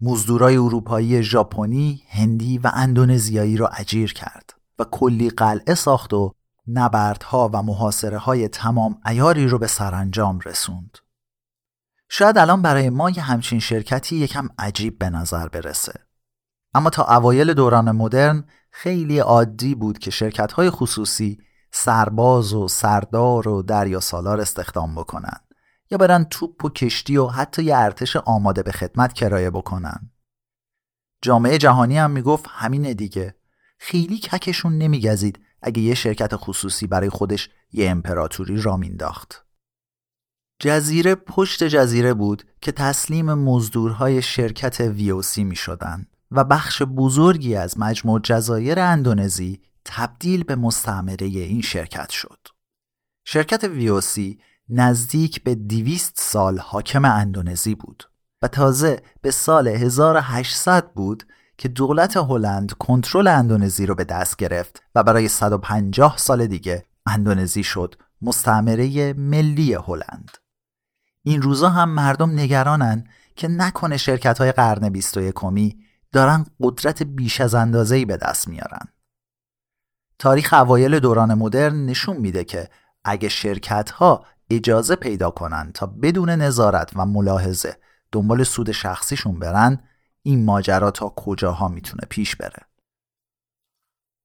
مزدورای 0.04 0.56
اروپایی 0.56 1.22
ژاپنی، 1.22 2.02
هندی 2.08 2.58
و 2.58 2.70
اندونزیایی 2.74 3.56
را 3.56 3.68
اجیر 3.68 4.12
کرد 4.12 4.54
و 4.78 4.84
کلی 4.84 5.30
قلعه 5.30 5.74
ساخت 5.74 6.14
و 6.14 6.34
نبردها 6.68 7.50
و 7.52 7.62
محاصره 7.62 8.18
های 8.18 8.48
تمام 8.48 9.00
ایاری 9.06 9.48
رو 9.48 9.58
به 9.58 9.66
سرانجام 9.66 10.38
رسوند. 10.44 10.98
شاید 12.08 12.38
الان 12.38 12.62
برای 12.62 12.90
ما 12.90 13.10
یه 13.10 13.22
همچین 13.22 13.58
شرکتی 13.58 14.16
یکم 14.16 14.48
عجیب 14.58 14.98
به 14.98 15.10
نظر 15.10 15.48
برسه. 15.48 16.00
اما 16.74 16.90
تا 16.90 17.04
اوایل 17.04 17.54
دوران 17.54 17.90
مدرن 17.90 18.44
خیلی 18.70 19.18
عادی 19.18 19.74
بود 19.74 19.98
که 19.98 20.10
شرکت 20.10 20.52
های 20.52 20.70
خصوصی 20.70 21.38
سرباز 21.72 22.52
و 22.52 22.68
سردار 22.68 23.48
و 23.48 23.62
دریا 23.62 24.00
سالار 24.00 24.40
استخدام 24.40 24.94
بکنن 24.94 25.40
یا 25.94 25.98
برن 25.98 26.24
توپ 26.24 26.64
و 26.64 26.68
کشتی 26.68 27.16
و 27.16 27.26
حتی 27.26 27.62
یه 27.62 27.76
ارتش 27.76 28.16
آماده 28.16 28.62
به 28.62 28.72
خدمت 28.72 29.12
کرایه 29.12 29.50
بکنن. 29.50 30.10
جامعه 31.22 31.58
جهانی 31.58 31.98
هم 31.98 32.10
می‌گفت 32.10 32.44
همینه 32.48 32.94
دیگه. 32.94 33.34
خیلی 33.78 34.18
ککشون 34.18 34.78
نمیگزید 34.78 35.38
اگه 35.62 35.82
یه 35.82 35.94
شرکت 35.94 36.36
خصوصی 36.36 36.86
برای 36.86 37.08
خودش 37.08 37.50
یه 37.72 37.90
امپراتوری 37.90 38.62
را 38.62 38.76
مینداخت 38.76 39.46
جزیره 40.60 41.14
پشت 41.14 41.64
جزیره 41.64 42.14
بود 42.14 42.44
که 42.60 42.72
تسلیم 42.72 43.34
مزدورهای 43.34 44.22
شرکت 44.22 44.80
ویوسی 44.80 45.44
می 45.44 45.56
شدن 45.56 46.06
و 46.30 46.44
بخش 46.44 46.82
بزرگی 46.82 47.56
از 47.56 47.78
مجموع 47.78 48.20
جزایر 48.20 48.80
اندونزی 48.80 49.60
تبدیل 49.84 50.44
به 50.44 50.56
مستعمره 50.56 51.26
این 51.26 51.60
شرکت 51.60 52.10
شد. 52.10 52.38
شرکت 53.24 53.64
ویوسی 53.64 54.38
نزدیک 54.68 55.42
به 55.42 55.54
دیویست 55.54 56.14
سال 56.16 56.58
حاکم 56.58 57.04
اندونزی 57.04 57.74
بود 57.74 58.10
و 58.42 58.48
تازه 58.48 59.02
به 59.22 59.30
سال 59.30 59.68
1800 59.68 60.92
بود 60.92 61.24
که 61.58 61.68
دولت 61.68 62.16
هلند 62.16 62.72
کنترل 62.72 63.26
اندونزی 63.26 63.86
رو 63.86 63.94
به 63.94 64.04
دست 64.04 64.36
گرفت 64.36 64.82
و 64.94 65.02
برای 65.02 65.28
150 65.28 66.16
سال 66.18 66.46
دیگه 66.46 66.84
اندونزی 67.06 67.62
شد 67.62 67.94
مستعمره 68.22 69.12
ملی 69.12 69.74
هلند. 69.74 70.30
این 71.22 71.42
روزا 71.42 71.68
هم 71.68 71.88
مردم 71.88 72.30
نگرانن 72.30 73.04
که 73.36 73.48
نکنه 73.48 73.96
شرکت 73.96 74.38
های 74.38 74.52
قرن 74.52 74.88
21 74.88 75.34
دارن 76.12 76.46
قدرت 76.60 77.02
بیش 77.02 77.40
از 77.40 77.54
اندازه‌ای 77.54 78.04
به 78.04 78.16
دست 78.16 78.48
میارن. 78.48 78.88
تاریخ 80.18 80.52
اوایل 80.52 80.98
دوران 80.98 81.34
مدرن 81.34 81.86
نشون 81.86 82.16
میده 82.16 82.44
که 82.44 82.70
اگه 83.04 83.28
شرکت 83.28 83.90
ها 83.90 84.26
اجازه 84.50 84.96
پیدا 84.96 85.30
کنن 85.30 85.70
تا 85.74 85.86
بدون 85.86 86.30
نظارت 86.30 86.90
و 86.96 87.06
ملاحظه 87.06 87.76
دنبال 88.12 88.44
سود 88.44 88.72
شخصیشون 88.72 89.38
برن 89.38 89.78
این 90.22 90.44
ماجرا 90.44 90.90
تا 90.90 91.08
کجاها 91.08 91.68
می‌تونه 91.68 92.02
پیش 92.10 92.36
بره؟ 92.36 92.62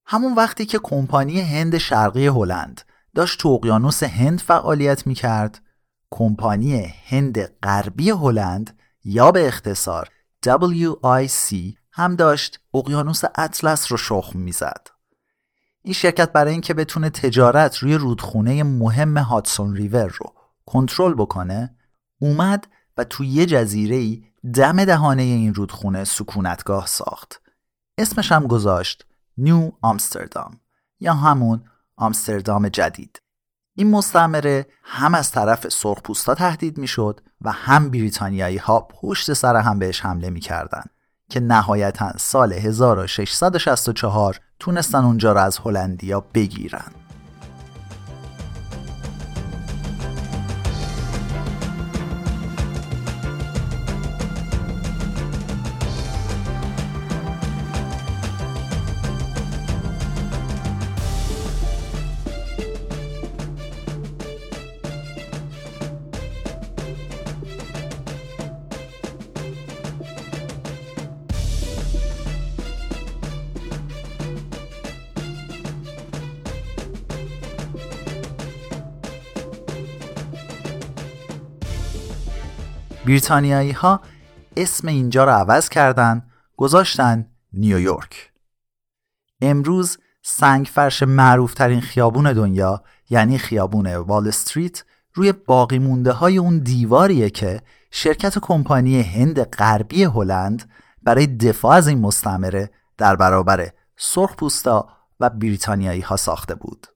همون 0.06 0.36
وقتی 0.36 0.66
که 0.66 0.80
کمپانی 0.84 1.42
هند 1.42 1.78
شرقی 1.78 2.28
هلند 2.28 2.82
داشت 3.16 3.40
تو 3.40 3.50
اقیانوس 3.50 4.04
هند 4.04 4.40
فعالیت 4.40 5.08
می‌کرد 5.08 5.62
کمپانی 6.12 6.94
هند 7.06 7.42
غربی 7.42 8.10
هلند 8.10 8.80
یا 9.04 9.32
به 9.32 9.48
اختصار 9.48 10.10
WIC 10.46 11.56
هم 11.92 12.16
داشت 12.16 12.60
اقیانوس 12.74 13.22
اطلس 13.36 13.92
رو 13.92 13.98
شخم 13.98 14.40
می‌زد. 14.40 14.88
این 15.81 15.93
شرکت 15.93 16.31
برای 16.31 16.51
اینکه 16.51 16.74
بتونه 16.74 17.09
تجارت 17.09 17.77
روی 17.77 17.95
رودخونه 17.95 18.63
مهم 18.63 19.17
هاتسون 19.17 19.75
ریور 19.75 20.07
رو 20.07 20.33
کنترل 20.65 21.13
بکنه 21.13 21.75
اومد 22.21 22.67
و 22.98 23.03
تو 23.03 23.24
یه 23.24 23.45
جزیره 23.45 23.95
ای 23.95 24.24
دم 24.53 24.86
دهانه 24.86 25.21
این 25.21 25.53
رودخونه 25.53 26.03
سکونتگاه 26.03 26.88
ساخت. 26.88 27.41
اسمش 27.98 28.31
هم 28.31 28.48
گذاشت 28.48 29.05
نیو 29.38 29.71
آمستردام 29.81 30.59
یا 31.00 31.13
همون 31.13 31.63
آمستردام 31.95 32.69
جدید. 32.69 33.21
این 33.75 33.91
مستعمره 33.91 34.67
هم 34.83 35.15
از 35.15 35.31
طرف 35.31 35.69
سرخپوستا 35.69 36.36
تهدید 36.36 36.77
می‌شد 36.77 37.21
و 37.41 37.51
هم 37.51 37.89
بریتانیایی 37.89 38.57
ها 38.57 38.81
پشت 38.81 39.33
سر 39.33 39.55
هم 39.55 39.79
بهش 39.79 40.01
حمله 40.01 40.29
می‌کردند 40.29 40.89
که 41.29 41.39
نهایتا 41.39 42.12
سال 42.17 42.53
1664 42.53 44.39
تونستن 44.59 45.03
اونجا 45.03 45.31
رو 45.31 45.39
از 45.39 45.57
هلندیا 45.57 46.24
بگیرن. 46.33 46.91
بریتانیایی 83.06 83.72
ها 83.72 84.01
اسم 84.58 84.88
اینجا 84.88 85.24
رو 85.24 85.32
عوض 85.32 85.70
کردن 85.70 86.25
گذاشتن 86.58 87.25
نیویورک 87.53 88.32
امروز 89.41 89.98
سنگ 90.22 90.66
فرش 90.66 91.03
معروف 91.03 91.53
ترین 91.53 91.81
خیابون 91.81 92.33
دنیا 92.33 92.83
یعنی 93.09 93.38
خیابون 93.38 93.96
وال 93.96 94.27
استریت 94.27 94.83
روی 95.14 95.31
باقی 95.31 95.79
مونده 95.79 96.12
های 96.12 96.38
اون 96.38 96.59
دیواریه 96.59 97.29
که 97.29 97.62
شرکت 97.92 98.40
کمپانی 98.40 99.01
هند 99.01 99.44
غربی 99.44 100.03
هلند 100.03 100.72
برای 101.03 101.27
دفاع 101.27 101.72
از 101.72 101.88
این 101.88 102.00
مستعمره 102.00 102.72
در 102.98 103.16
برابر 103.16 103.72
سرخپوستا 103.98 104.90
و 105.20 105.29
بریتانیایی 105.29 106.01
ها 106.01 106.16
ساخته 106.16 106.55
بود. 106.55 106.88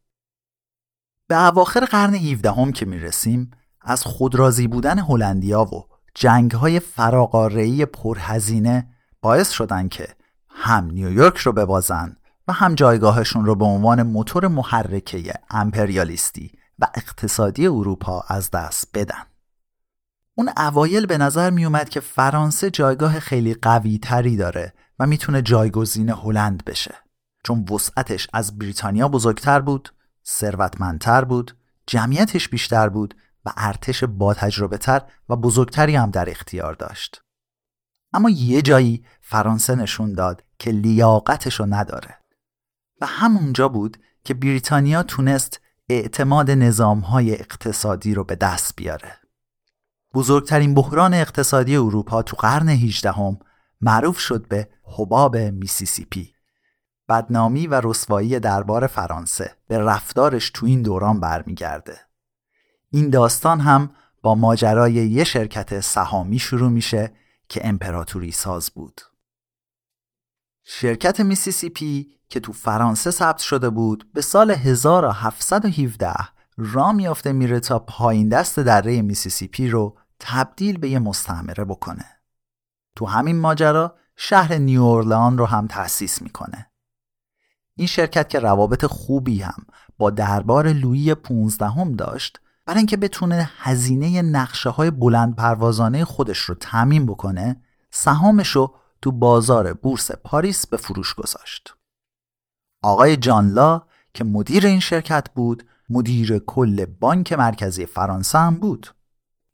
به 1.28 1.48
اواخر 1.48 1.86
قرن 1.86 2.14
17 2.14 2.52
هم 2.52 2.72
که 2.72 2.86
می‌رسیم 2.86 3.52
از 3.82 4.04
خودرازی 4.04 4.68
بودن 4.68 5.00
هلندیا 5.00 5.64
و 5.64 5.93
جنگ 6.16 6.52
های 6.52 6.80
فراقارهی 6.80 7.86
پرهزینه 7.86 8.88
باعث 9.22 9.50
شدن 9.50 9.88
که 9.88 10.08
هم 10.50 10.86
نیویورک 10.86 11.38
رو 11.38 11.52
ببازن 11.52 12.18
و 12.48 12.54
هم 12.54 12.76
جایگاهشون 12.76 13.46
رو 13.46 13.56
به 13.56 13.66
عنوان 13.66 14.04
موتور 14.04 14.48
محرکه 14.48 15.34
امپریالیستی 15.50 16.52
و 16.80 16.88
اقتصادی 16.96 17.68
اروپا 17.68 18.24
از 18.28 18.52
دست 18.52 18.88
بدن. 18.94 19.24
اون 20.36 20.50
اوایل 20.58 21.06
به 21.06 21.18
نظر 21.18 21.50
می 21.50 21.66
اومد 21.66 21.90
که 21.90 22.00
فرانسه 22.00 22.70
جایگاه 22.70 23.20
خیلی 23.20 23.54
قوی 23.54 23.98
تری 23.98 24.38
داره 24.38 24.74
و 25.00 25.08
می‌تونه 25.08 25.42
جایگزین 25.42 26.10
هلند 26.10 26.66
بشه 26.66 26.96
چون 27.44 27.66
وسعتش 27.70 28.28
از 28.34 28.58
بریتانیا 28.58 29.08
بزرگتر 29.08 29.60
بود، 29.60 29.94
ثروتمندتر 30.26 31.24
بود، 31.26 31.58
جمعیتش 31.88 32.50
بیشتر 32.50 32.90
بود 32.90 33.16
و 33.46 33.54
ارتش 33.58 34.04
با 34.04 34.34
تجربه 34.34 34.78
تر 34.78 35.02
و 35.30 35.36
بزرگتری 35.36 35.96
هم 35.96 36.12
در 36.12 36.30
اختیار 36.30 36.74
داشت. 36.74 37.22
اما 38.14 38.30
یه 38.30 38.62
جایی 38.62 39.06
فرانسه 39.22 39.76
نشون 39.76 40.14
داد 40.14 40.44
که 40.60 40.72
لیاقتش 40.72 41.60
رو 41.60 41.66
نداره 41.66 42.18
و 43.02 43.06
همونجا 43.06 43.70
بود 43.70 43.98
که 44.24 44.34
بریتانیا 44.34 45.04
تونست 45.04 45.62
اعتماد 45.90 46.52
نظامهای 46.52 47.34
اقتصادی 47.34 48.14
رو 48.14 48.24
به 48.24 48.36
دست 48.36 48.76
بیاره. 48.76 49.18
بزرگترین 50.14 50.74
بحران 50.74 51.14
اقتصادی 51.14 51.76
اروپا 51.76 52.22
تو 52.22 52.38
قرن 52.38 52.70
18 52.70 53.12
هم 53.12 53.40
معروف 53.82 54.20
شد 54.20 54.48
به 54.48 54.70
حباب 54.84 55.38
میسیسیپی. 55.38 56.34
بدنامی 57.10 57.68
و 57.68 57.82
رسوایی 57.84 58.40
دربار 58.40 58.88
فرانسه 58.88 59.56
به 59.68 59.78
رفتارش 59.78 60.50
تو 60.50 60.66
این 60.66 60.82
دوران 60.82 61.20
برمیگرده. 61.20 62.00
این 62.94 63.10
داستان 63.10 63.60
هم 63.60 63.90
با 64.22 64.36
ماجرای 64.36 64.94
یه 64.94 65.24
شرکت 65.24 65.80
سهامی 65.80 66.40
شروع 66.40 66.70
میشه 66.70 67.14
که 67.50 67.68
امپراتوری 67.68 68.32
ساز 68.32 68.70
بود. 68.70 69.02
شرکت 70.64 71.20
میسیسیپی 71.20 72.08
که 72.30 72.40
تو 72.40 72.54
فرانسه 72.54 73.12
ثبت 73.12 73.38
شده 73.38 73.70
بود 73.70 74.12
به 74.14 74.22
سال 74.22 74.52
1717 74.52 76.14
راه 76.58 76.92
میافته 76.92 77.34
میره 77.34 77.60
تا 77.60 77.80
پایین 77.80 78.30
دست 78.30 78.60
دره 78.60 79.02
میسیسیپی 79.02 79.68
رو 79.68 79.98
تبدیل 80.20 80.78
به 80.78 80.90
یه 80.90 81.00
مستعمره 81.00 81.66
بکنه. 81.66 82.06
تو 82.96 83.06
همین 83.06 83.40
ماجرا 83.40 83.96
شهر 84.16 84.54
نیورلان 84.54 85.38
رو 85.38 85.46
هم 85.46 85.68
تأسیس 85.68 86.22
می‌کنه. 86.22 86.72
این 87.76 87.88
شرکت 87.88 88.30
که 88.30 88.40
روابط 88.40 88.86
خوبی 88.86 89.42
هم 89.42 89.66
با 89.98 90.10
دربار 90.10 90.68
لویی 90.68 91.16
15 91.16 91.66
هم 91.66 91.96
داشت 91.96 92.40
برای 92.66 92.78
اینکه 92.78 92.98
بتونه 92.98 93.50
هزینه 93.58 94.22
نقشه 94.22 94.70
های 94.70 94.92
بلند 94.92 95.36
پروازانه 95.36 96.06
خودش 96.06 96.38
رو 96.38 96.56
تامین 96.56 97.06
بکنه 97.06 97.62
سهامش 97.92 98.50
رو 98.50 98.76
تو 99.02 99.12
بازار 99.12 99.74
بورس 99.74 100.12
پاریس 100.12 100.68
به 100.68 100.78
فروش 100.78 101.14
گذاشت. 101.14 101.74
آقای 102.84 103.18
جانلا 103.18 103.82
که 104.14 104.24
مدیر 104.24 104.66
این 104.66 104.80
شرکت 104.80 105.30
بود 105.36 105.64
مدیر 105.90 106.40
کل 106.40 106.86
بانک 106.86 107.34
مرکزی 107.34 107.86
فرانسه 107.86 108.40
هم 108.40 108.56
بود. 108.56 108.88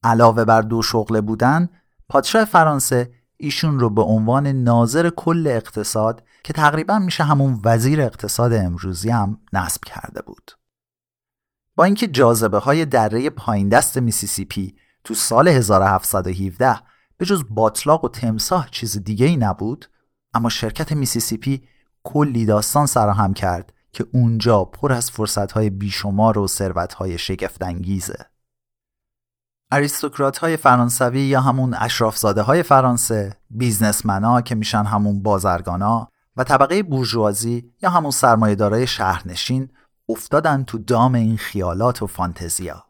علاوه 0.03 0.45
بر 0.45 0.61
دو 0.61 0.81
شغله 0.81 1.21
بودن 1.21 1.69
پادشاه 2.09 2.45
فرانسه 2.45 3.13
ایشون 3.37 3.79
رو 3.79 3.89
به 3.89 4.01
عنوان 4.01 4.47
ناظر 4.47 5.09
کل 5.09 5.47
اقتصاد 5.47 6.23
که 6.43 6.53
تقریبا 6.53 6.99
میشه 6.99 7.23
همون 7.23 7.61
وزیر 7.65 8.01
اقتصاد 8.01 8.53
امروزی 8.53 9.09
هم 9.09 9.39
نصب 9.53 9.83
کرده 9.85 10.21
بود. 10.21 10.51
با 11.79 11.85
اینکه 11.85 12.07
جاذبه 12.07 12.57
های 12.57 12.85
دره 12.85 13.29
پایین 13.29 13.69
دست 13.69 13.97
میسیسیپی 13.97 14.75
تو 15.03 15.13
سال 15.13 15.47
1717 15.47 16.79
به 17.17 17.25
جز 17.25 17.43
باتلاق 17.49 18.05
و 18.05 18.09
تمساح 18.09 18.67
چیز 18.71 19.03
دیگه 19.03 19.25
ای 19.25 19.37
نبود 19.37 19.89
اما 20.33 20.49
شرکت 20.49 20.91
میسیسیپی 20.91 21.63
کلی 22.03 22.45
داستان 22.45 22.85
سر 22.85 23.09
هم 23.09 23.33
کرد 23.33 23.73
که 23.91 24.05
اونجا 24.13 24.63
پر 24.63 24.93
از 24.93 25.11
فرصتهای 25.11 25.69
بیشمار 25.69 26.37
و 26.37 26.47
ثروتهای 26.47 27.17
شگفتانگیزه. 27.17 28.25
aristocrat 29.71 30.37
های 30.37 30.57
فرانسوی 30.57 31.21
یا 31.21 31.41
همون 31.41 31.73
اشرافزاده 31.73 32.41
های 32.41 32.63
فرانسه 32.63 33.37
businessman 33.49 34.34
ا 34.34 34.41
که 34.41 34.55
میشن 34.55 34.83
همون 34.83 35.23
بازرگانا 35.23 36.07
و 36.37 36.43
طبقه 36.43 36.83
بورژوازی 36.83 37.73
یا 37.81 37.89
همون 37.89 38.11
سرمایه‌دارای 38.11 38.87
شهرنشین 38.87 39.69
افتادن 40.09 40.63
تو 40.63 40.77
دام 40.77 41.15
این 41.15 41.37
خیالات 41.37 42.01
و 42.01 42.07
فانتزیا. 42.07 42.85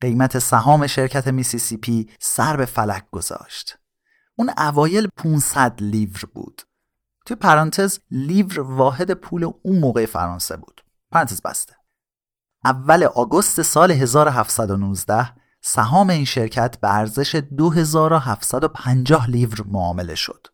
قیمت 0.00 0.38
سهام 0.38 0.86
شرکت 0.86 1.28
میسیسیپی 1.28 2.10
سر 2.20 2.56
به 2.56 2.64
فلک 2.64 3.10
گذاشت. 3.10 3.78
اون 4.36 4.50
اوایل 4.58 5.08
500 5.16 5.82
لیور 5.82 6.20
بود. 6.34 6.62
توی 7.26 7.36
پرانتز 7.36 7.98
لیور 8.10 8.60
واحد 8.60 9.12
پول 9.12 9.52
اون 9.62 9.78
موقع 9.78 10.06
فرانسه 10.06 10.56
بود. 10.56 10.84
پرانتز 11.10 11.42
بسته. 11.42 11.76
اول 12.64 13.04
آگوست 13.04 13.62
سال 13.62 13.90
1719 13.90 15.34
سهام 15.60 16.10
این 16.10 16.24
شرکت 16.24 16.80
به 16.80 16.94
ارزش 16.94 17.34
2750 17.34 19.30
لیور 19.30 19.62
معامله 19.66 20.14
شد. 20.14 20.46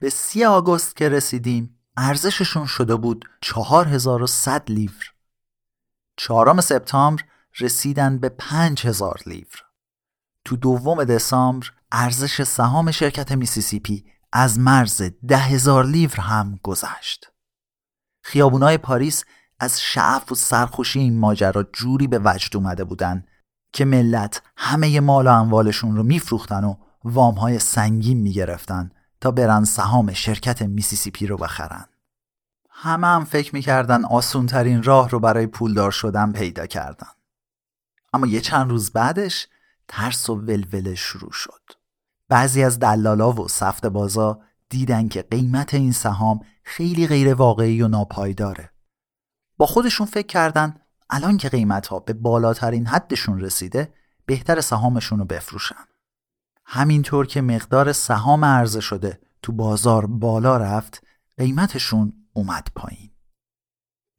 به 0.00 0.10
3 0.10 0.48
آگوست 0.48 0.96
که 0.96 1.08
رسیدیم 1.08 1.78
ارزششون 1.96 2.66
شده 2.66 2.96
بود 2.96 3.28
4100 3.40 4.70
لیور. 4.70 5.12
چهارم 6.16 6.60
سپتامبر 6.60 7.22
رسیدن 7.60 8.18
به 8.18 8.28
5000 8.28 9.20
لیور. 9.26 9.64
تو 10.44 10.56
دوم 10.56 11.04
دسامبر 11.04 11.66
ارزش 11.92 12.42
سهام 12.42 12.90
شرکت 12.90 13.32
میسیسیپی 13.32 14.04
از 14.32 14.58
مرز 14.58 15.02
ده 15.28 15.38
هزار 15.38 15.86
لیور 15.86 16.20
هم 16.20 16.58
گذشت. 16.62 17.30
خیابونای 18.22 18.78
پاریس 18.78 19.24
از 19.60 19.80
شعف 19.80 20.32
و 20.32 20.34
سرخوشی 20.34 21.00
این 21.00 21.18
ماجرا 21.18 21.62
جوری 21.62 22.06
به 22.06 22.20
وجد 22.24 22.56
اومده 22.56 22.84
بودن 22.84 23.24
که 23.72 23.84
ملت 23.84 24.42
همه 24.56 25.00
مال 25.00 25.26
و 25.26 25.30
اموالشون 25.30 25.96
رو 25.96 26.02
میفروختن 26.02 26.64
و 26.64 26.74
وامهای 27.04 27.58
سنگین 27.58 28.20
می‌گرفتن. 28.20 28.90
تا 29.24 29.30
برن 29.30 29.64
سهام 29.64 30.12
شرکت 30.12 30.62
میسیسیپی 30.62 31.26
رو 31.26 31.36
بخرن. 31.36 31.84
همه 32.70 33.06
هم 33.06 33.24
فکر 33.24 33.54
می‌کردن 33.54 34.04
آسون 34.04 34.46
ترین 34.46 34.82
راه 34.82 35.10
رو 35.10 35.20
برای 35.20 35.46
پولدار 35.46 35.90
شدن 35.90 36.32
پیدا 36.32 36.66
کردن. 36.66 37.08
اما 38.12 38.26
یه 38.26 38.40
چند 38.40 38.70
روز 38.70 38.90
بعدش 38.90 39.48
ترس 39.88 40.30
و 40.30 40.34
ولوله 40.34 40.94
شروع 40.94 41.32
شد. 41.32 41.62
بعضی 42.28 42.62
از 42.64 42.78
دلالا 42.78 43.32
و 43.32 43.48
سفت 43.48 43.86
بازا 43.86 44.40
دیدن 44.68 45.08
که 45.08 45.22
قیمت 45.22 45.74
این 45.74 45.92
سهام 45.92 46.40
خیلی 46.62 47.06
غیر 47.06 47.34
واقعی 47.34 47.82
و 47.82 47.88
ناپایداره. 47.88 48.70
با 49.56 49.66
خودشون 49.66 50.06
فکر 50.06 50.26
کردن 50.26 50.74
الان 51.10 51.36
که 51.36 51.48
قیمت 51.48 51.86
ها 51.86 51.98
به 51.98 52.12
بالاترین 52.12 52.86
حدشون 52.86 53.40
رسیده 53.40 53.94
بهتر 54.26 54.60
سهامشون 54.60 55.18
رو 55.18 55.24
بفروشن. 55.24 55.84
همینطور 56.64 57.26
که 57.26 57.40
مقدار 57.40 57.92
سهام 57.92 58.44
عرضه 58.44 58.80
شده 58.80 59.20
تو 59.42 59.52
بازار 59.52 60.06
بالا 60.06 60.56
رفت 60.56 61.02
قیمتشون 61.38 62.12
اومد 62.32 62.68
پایین. 62.76 63.10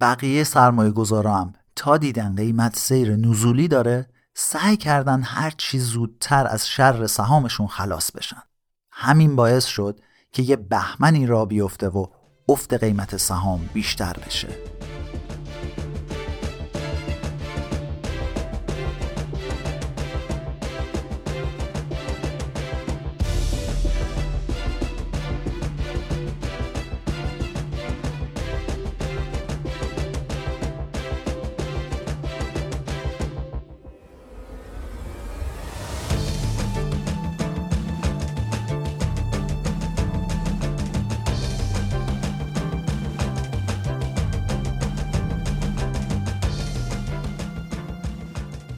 بقیه 0.02 0.44
سرمایه 0.44 0.94
هم 1.12 1.54
تا 1.76 1.98
دیدن 1.98 2.36
قیمت 2.36 2.76
سیر 2.76 3.16
نزولی 3.16 3.68
داره 3.68 4.08
سعی 4.34 4.78
کردن 4.78 5.22
هر 5.24 5.54
چی 5.58 5.80
زودتر 5.80 6.48
از 6.48 6.68
شر 6.68 7.08
سهامشون 7.08 7.68
خلاص 7.68 8.12
بشن 8.12 8.42
همین 8.92 9.36
باعث 9.36 9.66
شد 9.66 10.00
که 10.32 10.44
یه 10.44 10.56
بهمنی 10.56 11.26
را 11.26 11.46
بیفته 11.46 11.90
و 11.90 12.06
افت 12.50 12.74
قیمت 12.74 13.18
سهام 13.18 13.70
بیشتر 13.74 14.14
بشه 14.26 14.75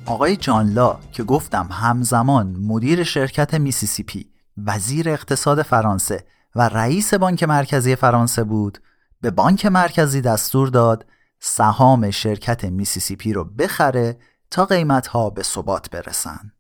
آقای 0.08 0.36
جان 0.36 0.79
لا 0.79 1.00
که 1.12 1.24
گفتم 1.24 1.70
همزمان 1.72 2.48
مدیر 2.48 3.04
شرکت 3.04 3.54
میسیسیپی 3.54 4.32
وزیر 4.58 5.10
اقتصاد 5.10 5.62
فرانسه 5.62 6.26
و 6.56 6.70
رئیس 6.70 7.14
بانک 7.14 7.44
مرکزی 7.44 7.96
فرانسه 7.96 8.44
بود 8.44 8.78
به 9.22 9.32
بانک 9.32 9.66
مرکزی 9.66 10.22
دستور 10.22 10.68
داد 10.68 11.06
سهام 11.40 12.12
شرکت 12.12 12.66
میسیسیپی 12.66 13.34
رو 13.34 13.44
بخره 13.44 14.18
تا 14.52 14.66
قیمتها 14.66 15.30
به 15.30 15.44
ثبات 15.44 15.90
برسن. 15.90 16.52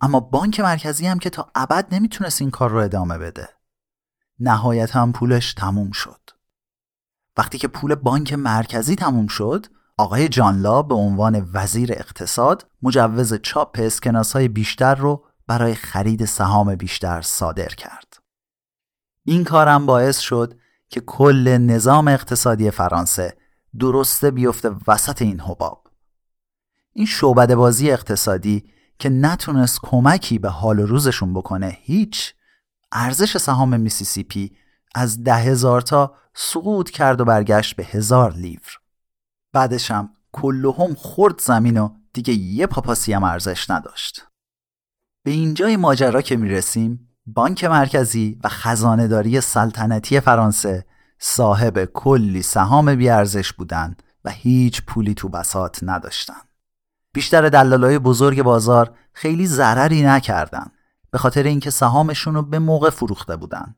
اما 0.00 0.20
بانک 0.20 0.60
مرکزی 0.60 1.06
هم 1.06 1.18
که 1.18 1.30
تا 1.30 1.50
ابد 1.54 1.94
نمی‌تونست 1.94 2.40
این 2.40 2.50
کار 2.50 2.70
رو 2.70 2.78
ادامه 2.78 3.18
بده. 3.18 3.48
نهایت 4.40 4.96
هم 4.96 5.12
پولش 5.12 5.54
تموم 5.54 5.90
شد. 5.90 6.30
وقتی 7.36 7.58
که 7.58 7.68
پول 7.68 7.94
بانک 7.94 8.32
مرکزی 8.32 8.96
تموم 8.96 9.26
شد 9.26 9.66
آقای 9.98 10.28
جانلا 10.28 10.82
به 10.82 10.94
عنوان 10.94 11.50
وزیر 11.52 11.92
اقتصاد 11.92 12.66
مجوز 12.82 13.34
چاپ 13.34 13.76
اسکناس 13.82 14.32
های 14.32 14.48
بیشتر 14.48 14.94
رو 14.94 15.24
برای 15.46 15.74
خرید 15.74 16.24
سهام 16.24 16.74
بیشتر 16.74 17.22
صادر 17.22 17.68
کرد. 17.68 18.18
این 19.24 19.44
کارم 19.44 19.86
باعث 19.86 20.18
شد 20.18 20.54
که 20.88 21.00
کل 21.00 21.48
نظام 21.48 22.08
اقتصادی 22.08 22.70
فرانسه 22.70 23.36
درسته 23.78 24.30
بیفته 24.30 24.70
وسط 24.88 25.22
این 25.22 25.40
حباب. 25.40 25.86
این 26.92 27.06
شعبده 27.06 27.56
بازی 27.56 27.90
اقتصادی 27.90 28.64
که 28.98 29.08
نتونست 29.08 29.80
کمکی 29.82 30.38
به 30.38 30.48
حال 30.48 30.78
روزشون 30.78 31.34
بکنه 31.34 31.78
هیچ 31.80 32.34
ارزش 32.92 33.36
سهام 33.36 33.80
میسیسیپی 33.80 34.56
از 34.94 35.22
ده 35.24 35.34
هزار 35.34 35.80
تا 35.80 36.14
سقوط 36.34 36.90
کرد 36.90 37.20
و 37.20 37.24
برگشت 37.24 37.76
به 37.76 37.84
هزار 37.84 38.32
لیور. 38.32 38.85
بعدشم 39.56 40.10
کلهم 40.32 40.94
خورد 40.94 41.40
زمین 41.40 41.78
و 41.78 41.88
دیگه 42.12 42.34
یه 42.34 42.66
پاپاسی 42.66 43.12
هم 43.12 43.24
ارزش 43.24 43.70
نداشت. 43.70 44.26
به 45.24 45.30
اینجای 45.30 45.76
ماجرا 45.76 46.22
که 46.22 46.36
می‌رسیم 46.36 47.08
بانک 47.26 47.64
مرکزی 47.64 48.38
و 48.44 48.48
خزانهداری 48.48 49.40
سلطنتی 49.40 50.20
فرانسه 50.20 50.86
صاحب 51.18 51.84
کلی 51.84 52.42
سهام 52.42 52.94
بیارزش 52.94 53.52
بودن 53.52 53.96
و 54.24 54.30
هیچ 54.30 54.82
پولی 54.82 55.14
تو 55.14 55.28
بسات 55.28 55.78
نداشتن. 55.82 56.42
بیشتر 57.12 57.48
دلالای 57.48 57.98
بزرگ 57.98 58.42
بازار 58.42 58.94
خیلی 59.12 59.46
ضرری 59.46 60.02
نکردن 60.02 60.66
به 61.10 61.18
خاطر 61.18 61.42
اینکه 61.42 61.70
سهامشون 61.70 62.34
رو 62.34 62.42
به 62.42 62.58
موقع 62.58 62.90
فروخته 62.90 63.36
بودن. 63.36 63.74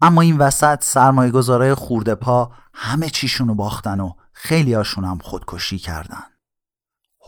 اما 0.00 0.20
این 0.20 0.38
وسط 0.38 0.84
سرمایه 0.84 1.30
گذارای 1.30 1.74
خورده 1.74 2.14
پا 2.14 2.52
همه 2.74 3.10
چیشون 3.10 3.48
رو 3.48 3.54
باختن 3.54 4.00
و 4.00 4.12
خیلی 4.38 4.74
هاشون 4.74 5.04
هم 5.04 5.18
خودکشی 5.18 5.78
کردن. 5.78 6.22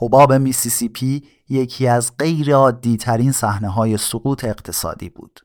حباب 0.01 0.33
میسیسیپی 0.33 1.29
یکی 1.49 1.87
از 1.87 2.17
غیر 2.19 2.55
عادی 2.55 2.97
ترین 2.97 3.33
صحنه 3.33 3.69
های 3.69 3.97
سقوط 3.97 4.45
اقتصادی 4.45 5.09
بود. 5.09 5.41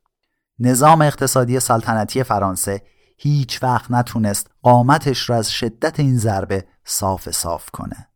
نظام 0.59 1.01
اقتصادی 1.01 1.59
سلطنتی 1.59 2.23
فرانسه 2.23 2.81
هیچ 3.17 3.63
وقت 3.63 3.91
نتونست 3.91 4.47
قامتش 4.61 5.29
را 5.29 5.35
از 5.35 5.51
شدت 5.51 5.99
این 5.99 6.17
ضربه 6.17 6.67
صاف 6.85 7.31
صاف 7.31 7.69
کنه. 7.71 8.07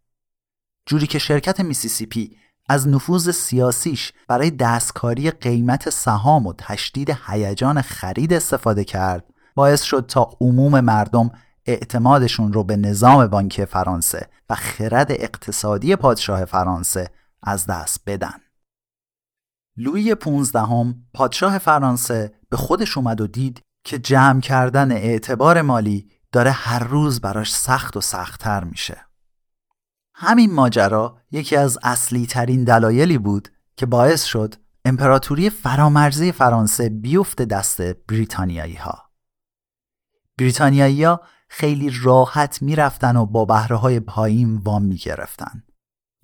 جوری 0.85 1.07
که 1.07 1.19
شرکت 1.19 1.59
میسیسیپی 1.59 2.37
از 2.69 2.87
نفوذ 2.87 3.29
سیاسیش 3.29 4.13
برای 4.27 4.51
دستکاری 4.51 5.31
قیمت 5.31 5.89
سهام 5.89 6.47
و 6.47 6.53
تشدید 6.57 7.17
هیجان 7.27 7.81
خرید 7.81 8.33
استفاده 8.33 8.83
کرد 8.83 9.25
باعث 9.55 9.81
شد 9.81 10.05
تا 10.07 10.37
عموم 10.41 10.79
مردم 10.79 11.31
اعتمادشون 11.67 12.53
رو 12.53 12.63
به 12.63 12.75
نظام 12.75 13.27
بانکی 13.27 13.65
فرانسه 13.65 14.29
و 14.49 14.55
خرد 14.55 15.11
اقتصادی 15.11 15.95
پادشاه 15.95 16.45
فرانسه 16.45 17.09
از 17.43 17.65
دست 17.65 18.01
بدن. 18.05 18.39
لویی 19.77 20.15
پونزدهم 20.15 20.95
پادشاه 21.13 21.57
فرانسه 21.57 22.33
به 22.49 22.57
خودش 22.57 22.97
اومد 22.97 23.21
و 23.21 23.27
دید 23.27 23.61
که 23.83 23.99
جمع 23.99 24.41
کردن 24.41 24.91
اعتبار 24.91 25.61
مالی 25.61 26.11
داره 26.31 26.51
هر 26.51 26.83
روز 26.83 27.21
براش 27.21 27.53
سخت 27.55 27.97
و 27.97 28.01
سختتر 28.01 28.63
میشه. 28.63 28.97
همین 30.13 30.53
ماجرا 30.53 31.17
یکی 31.31 31.55
از 31.55 31.77
اصلی 31.83 32.25
ترین 32.25 32.63
دلایلی 32.63 33.17
بود 33.17 33.49
که 33.75 33.85
باعث 33.85 34.23
شد 34.23 34.55
امپراتوری 34.85 35.49
فرامرزی 35.49 36.31
فرانسه 36.31 36.89
بیفته 36.89 37.45
دست 37.45 37.81
بریتانیایی 37.81 38.75
ها. 38.75 39.03
بریتانیایی 40.37 41.03
ها 41.03 41.21
خیلی 41.49 41.91
راحت 42.03 42.61
می‌رفتن 42.61 43.15
و 43.15 43.25
با 43.25 43.45
بهره 43.45 43.75
های 43.75 43.99
پایین 43.99 44.57
وام 44.57 44.83
می‌گرفتن 44.83 45.63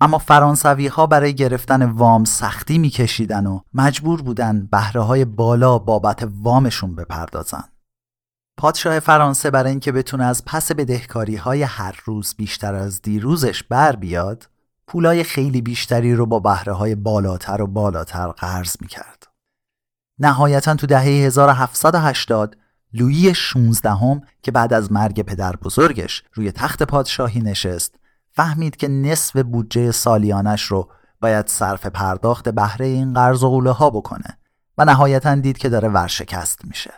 اما 0.00 0.18
فرانسوی 0.18 0.86
ها 0.86 1.06
برای 1.06 1.34
گرفتن 1.34 1.82
وام 1.82 2.24
سختی 2.24 2.78
میکشیدن 2.78 3.46
و 3.46 3.60
مجبور 3.74 4.22
بودن 4.22 4.66
بهره 4.66 5.00
های 5.00 5.24
بالا 5.24 5.78
بابت 5.78 6.28
وامشون 6.42 6.94
بپردازن 6.94 7.64
پادشاه 8.56 9.00
فرانسه 9.00 9.50
برای 9.50 9.70
اینکه 9.70 9.92
بتونه 9.92 10.24
از 10.24 10.44
پس 10.44 10.72
بدهکاری 10.72 11.36
های 11.36 11.62
هر 11.62 12.00
روز 12.04 12.34
بیشتر 12.34 12.74
از 12.74 13.02
دیروزش 13.02 13.62
بر 13.62 13.96
بیاد 13.96 14.48
پولای 14.86 15.24
خیلی 15.24 15.62
بیشتری 15.62 16.14
رو 16.14 16.26
با 16.26 16.40
بهره 16.40 16.72
های 16.72 16.94
بالاتر 16.94 17.62
و 17.62 17.66
بالاتر 17.66 18.28
قرض 18.28 18.76
می 18.80 18.88
کرد. 18.88 19.26
نهایتا 20.18 20.74
تو 20.74 20.86
دهه 20.86 21.02
1780 21.02 22.56
لویی 22.94 23.34
16 23.34 23.90
هم 23.90 24.22
که 24.42 24.50
بعد 24.50 24.72
از 24.72 24.92
مرگ 24.92 25.22
پدر 25.22 25.56
بزرگش 25.56 26.22
روی 26.32 26.52
تخت 26.52 26.82
پادشاهی 26.82 27.40
نشست 27.40 27.94
فهمید 28.32 28.76
که 28.76 28.88
نصف 28.88 29.36
بودجه 29.36 29.92
سالیانش 29.92 30.62
رو 30.62 30.88
باید 31.20 31.48
صرف 31.48 31.86
پرداخت 31.86 32.48
بهره 32.48 32.86
این 32.86 33.14
قرض 33.14 33.42
و 33.42 33.48
قوله 33.48 33.70
ها 33.70 33.90
بکنه 33.90 34.38
و 34.78 34.84
نهایتا 34.84 35.34
دید 35.34 35.58
که 35.58 35.68
داره 35.68 35.88
ورشکست 35.88 36.64
میشه. 36.64 36.92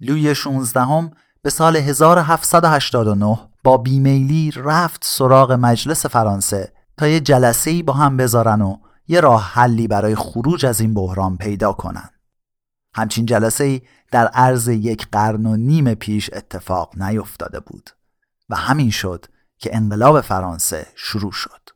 لوی 0.00 0.34
16 0.34 0.80
هم 0.80 1.10
به 1.42 1.50
سال 1.50 1.76
1789 1.76 3.38
با 3.64 3.76
بیمیلی 3.76 4.52
رفت 4.56 5.04
سراغ 5.04 5.52
مجلس 5.52 6.06
فرانسه 6.06 6.72
تا 6.96 7.08
یه 7.08 7.20
جلسه 7.20 7.70
ای 7.70 7.82
با 7.82 7.92
هم 7.92 8.16
بذارن 8.16 8.62
و 8.62 8.76
یه 9.08 9.20
راه 9.20 9.52
حلی 9.52 9.88
برای 9.88 10.14
خروج 10.14 10.66
از 10.66 10.80
این 10.80 10.94
بحران 10.94 11.36
پیدا 11.36 11.72
کنن. 11.72 12.10
همچین 12.94 13.26
جلسه 13.26 13.64
ای 13.64 13.80
در 14.12 14.26
عرض 14.26 14.68
یک 14.68 15.08
قرن 15.12 15.46
و 15.46 15.56
نیم 15.56 15.94
پیش 15.94 16.30
اتفاق 16.32 17.02
نیفتاده 17.02 17.60
بود 17.60 17.90
و 18.48 18.56
همین 18.56 18.90
شد 18.90 19.26
که 19.58 19.76
انقلاب 19.76 20.20
فرانسه 20.20 20.86
شروع 20.94 21.32
شد. 21.32 21.68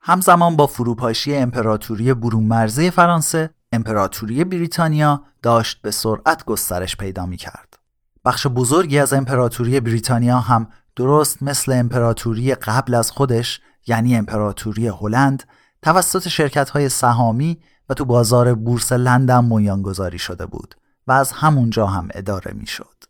همزمان 0.00 0.56
با 0.56 0.66
فروپاشی 0.66 1.36
امپراتوری 1.36 2.14
برونمرزی 2.14 2.90
فرانسه، 2.90 3.50
امپراتوری 3.72 4.44
بریتانیا 4.44 5.22
داشت 5.42 5.82
به 5.82 5.90
سرعت 5.90 6.44
گسترش 6.44 6.96
پیدا 6.96 7.26
می 7.26 7.36
کرد. 7.36 7.78
بخش 8.24 8.46
بزرگی 8.46 8.98
از 8.98 9.12
امپراتوری 9.12 9.80
بریتانیا 9.80 10.38
هم 10.38 10.68
درست 10.96 11.42
مثل 11.42 11.72
امپراتوری 11.72 12.54
قبل 12.54 12.94
از 12.94 13.10
خودش 13.10 13.60
یعنی 13.86 14.16
امپراتوری 14.16 14.88
هلند 14.88 15.42
توسط 15.82 16.28
شرکت 16.28 16.70
های 16.70 16.88
سهامی 16.88 17.58
و 17.88 17.94
تو 17.94 18.04
بازار 18.04 18.54
بورس 18.54 18.92
لندن 18.92 19.82
گذاری 19.82 20.18
شده 20.18 20.46
بود 20.46 20.74
و 21.06 21.12
از 21.12 21.32
همونجا 21.32 21.86
هم 21.86 22.08
اداره 22.14 22.52
می 22.52 22.66
شد. 22.66 23.04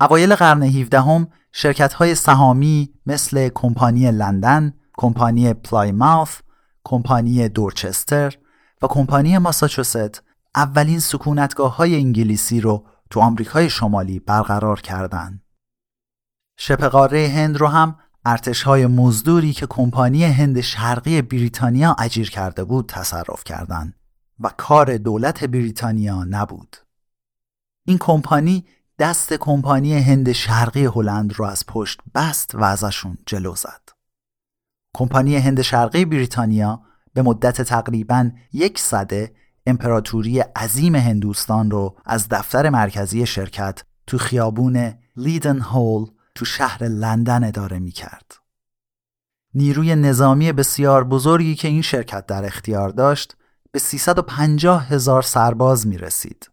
اوایل 0.00 0.34
قرن 0.34 0.62
17 0.62 1.00
هم 1.00 1.28
شرکت 1.52 1.92
های 1.92 2.14
سهامی 2.14 2.94
مثل 3.06 3.48
کمپانی 3.48 4.10
لندن، 4.10 4.74
کمپانی 4.98 5.54
پلایماوث، 5.54 6.38
کمپانی 6.84 7.48
دورچستر 7.48 8.34
و 8.82 8.86
کمپانی 8.86 9.38
ماساچوست 9.38 10.22
اولین 10.54 11.00
سکونتگاه 11.00 11.76
های 11.76 11.96
انگلیسی 11.96 12.60
رو 12.60 12.86
تو 13.10 13.20
آمریکای 13.20 13.70
شمالی 13.70 14.18
برقرار 14.18 14.80
کردند. 14.80 15.42
شبه 16.58 16.88
قاره 16.88 17.28
هند 17.28 17.56
رو 17.56 17.66
هم 17.66 17.98
ارتش 18.24 18.62
های 18.62 18.86
مزدوری 18.86 19.52
که 19.52 19.66
کمپانی 19.66 20.24
هند 20.24 20.60
شرقی 20.60 21.22
بریتانیا 21.22 21.96
اجیر 21.98 22.30
کرده 22.30 22.64
بود 22.64 22.88
تصرف 22.88 23.44
کردند 23.44 23.94
و 24.40 24.50
کار 24.56 24.96
دولت 24.96 25.44
بریتانیا 25.44 26.24
نبود. 26.24 26.76
این 27.88 27.98
کمپانی 27.98 28.64
دست 28.98 29.32
کمپانی 29.32 29.98
هند 29.98 30.32
شرقی 30.32 30.84
هلند 30.84 31.32
رو 31.34 31.44
از 31.44 31.66
پشت 31.66 32.00
بست 32.14 32.54
و 32.54 32.64
ازشون 32.64 33.18
جلو 33.26 33.54
زد. 33.54 33.88
کمپانی 34.94 35.36
هند 35.36 35.62
شرقی 35.62 36.04
بریتانیا 36.04 36.82
به 37.14 37.22
مدت 37.22 37.62
تقریبا 37.62 38.30
یک 38.52 38.78
صده 38.78 39.34
امپراتوری 39.66 40.40
عظیم 40.40 40.94
هندوستان 40.94 41.70
رو 41.70 41.96
از 42.04 42.28
دفتر 42.28 42.70
مرکزی 42.70 43.26
شرکت 43.26 43.82
تو 44.06 44.18
خیابون 44.18 44.94
لیدن 45.16 45.60
هول 45.60 46.06
تو 46.34 46.44
شهر 46.44 46.84
لندن 46.84 47.44
اداره 47.44 47.78
می 47.78 47.90
کرد. 47.90 48.32
نیروی 49.54 49.96
نظامی 49.96 50.52
بسیار 50.52 51.04
بزرگی 51.04 51.54
که 51.54 51.68
این 51.68 51.82
شرکت 51.82 52.26
در 52.26 52.44
اختیار 52.44 52.88
داشت 52.88 53.36
به 53.72 53.78
350 53.78 54.88
هزار 54.88 55.22
سرباز 55.22 55.86
می 55.86 55.98
رسید 55.98 56.50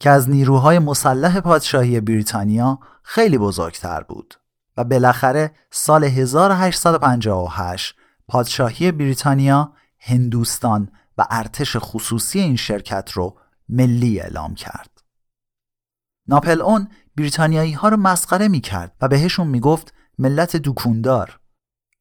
که 0.00 0.10
از 0.10 0.30
نیروهای 0.30 0.78
مسلح 0.78 1.40
پادشاهی 1.40 2.00
بریتانیا 2.00 2.78
خیلی 3.02 3.38
بزرگتر 3.38 4.02
بود 4.02 4.34
و 4.76 4.84
بالاخره 4.84 5.54
سال 5.70 6.04
1858 6.04 7.96
پادشاهی 8.28 8.92
بریتانیا 8.92 9.72
هندوستان 9.98 10.88
و 11.18 11.26
ارتش 11.30 11.76
خصوصی 11.80 12.40
این 12.40 12.56
شرکت 12.56 13.10
رو 13.12 13.38
ملی 13.68 14.20
اعلام 14.20 14.54
کرد. 14.54 15.02
ناپل 16.28 16.62
اون 16.62 16.88
بریتانیایی 17.16 17.72
ها 17.72 17.88
رو 17.88 17.96
مسخره 17.96 18.48
می 18.48 18.60
کرد 18.60 18.96
و 19.00 19.08
بهشون 19.08 19.46
می 19.46 19.60
گفت 19.60 19.94
ملت 20.18 20.56
دکوندار 20.56 21.40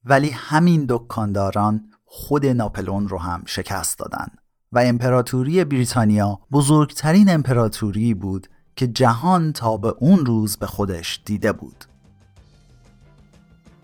ولی 0.04 0.30
همین 0.30 0.86
دکانداران 0.90 1.90
خود 2.06 2.46
ناپلون 2.46 3.08
رو 3.08 3.18
هم 3.18 3.44
شکست 3.46 4.00
دادن 4.00 4.28
و 4.72 4.80
امپراتوری 4.80 5.64
بریتانیا 5.64 6.40
بزرگترین 6.52 7.30
امپراتوری 7.30 8.14
بود 8.14 8.48
که 8.76 8.88
جهان 8.88 9.54
تا 9.54 9.78
به 9.78 9.96
اون 10.00 10.26
روز 10.26 10.58
به 10.58 10.68
خودش 10.68 11.22
دیده 11.26 11.52
بود. 11.52 11.86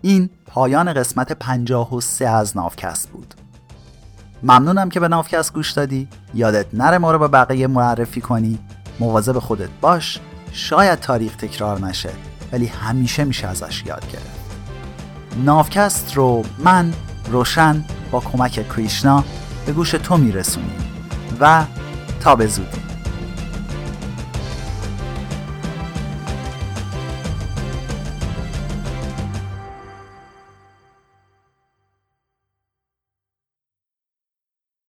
این 0.02 0.30
پایان 0.46 0.92
قسمت 0.92 1.32
53 1.32 2.28
از 2.28 2.56
نافکست 2.56 3.08
بود. 3.08 3.34
ممنونم 4.42 4.88
که 4.88 5.00
به 5.00 5.08
نافکست 5.08 5.54
گوش 5.54 5.72
دادی. 5.72 6.08
یادت 6.34 6.66
نره 6.74 6.98
ما 6.98 7.12
رو 7.12 7.18
به 7.18 7.28
بقیه 7.28 7.66
معرفی 7.66 8.20
کنی. 8.20 8.58
مواظب 9.00 9.38
خودت 9.38 9.70
باش. 9.80 10.20
شاید 10.52 11.00
تاریخ 11.00 11.36
تکرار 11.36 11.80
نشه 11.80 12.10
ولی 12.52 12.66
همیشه 12.66 13.24
میشه 13.24 13.46
ازش 13.46 13.84
یاد 13.86 14.12
گرفت. 14.12 14.46
نافکست 15.44 16.14
رو 16.14 16.42
من 16.58 16.92
روشن 17.30 17.84
با 18.10 18.20
کمک 18.20 18.68
کریشنا 18.68 19.24
به 19.66 19.72
گوش 19.72 19.90
تو 19.90 20.16
میرسونیم. 20.16 20.78
و 21.40 21.64
تا 22.20 22.36
به 22.36 22.46
زودی. 22.46 22.95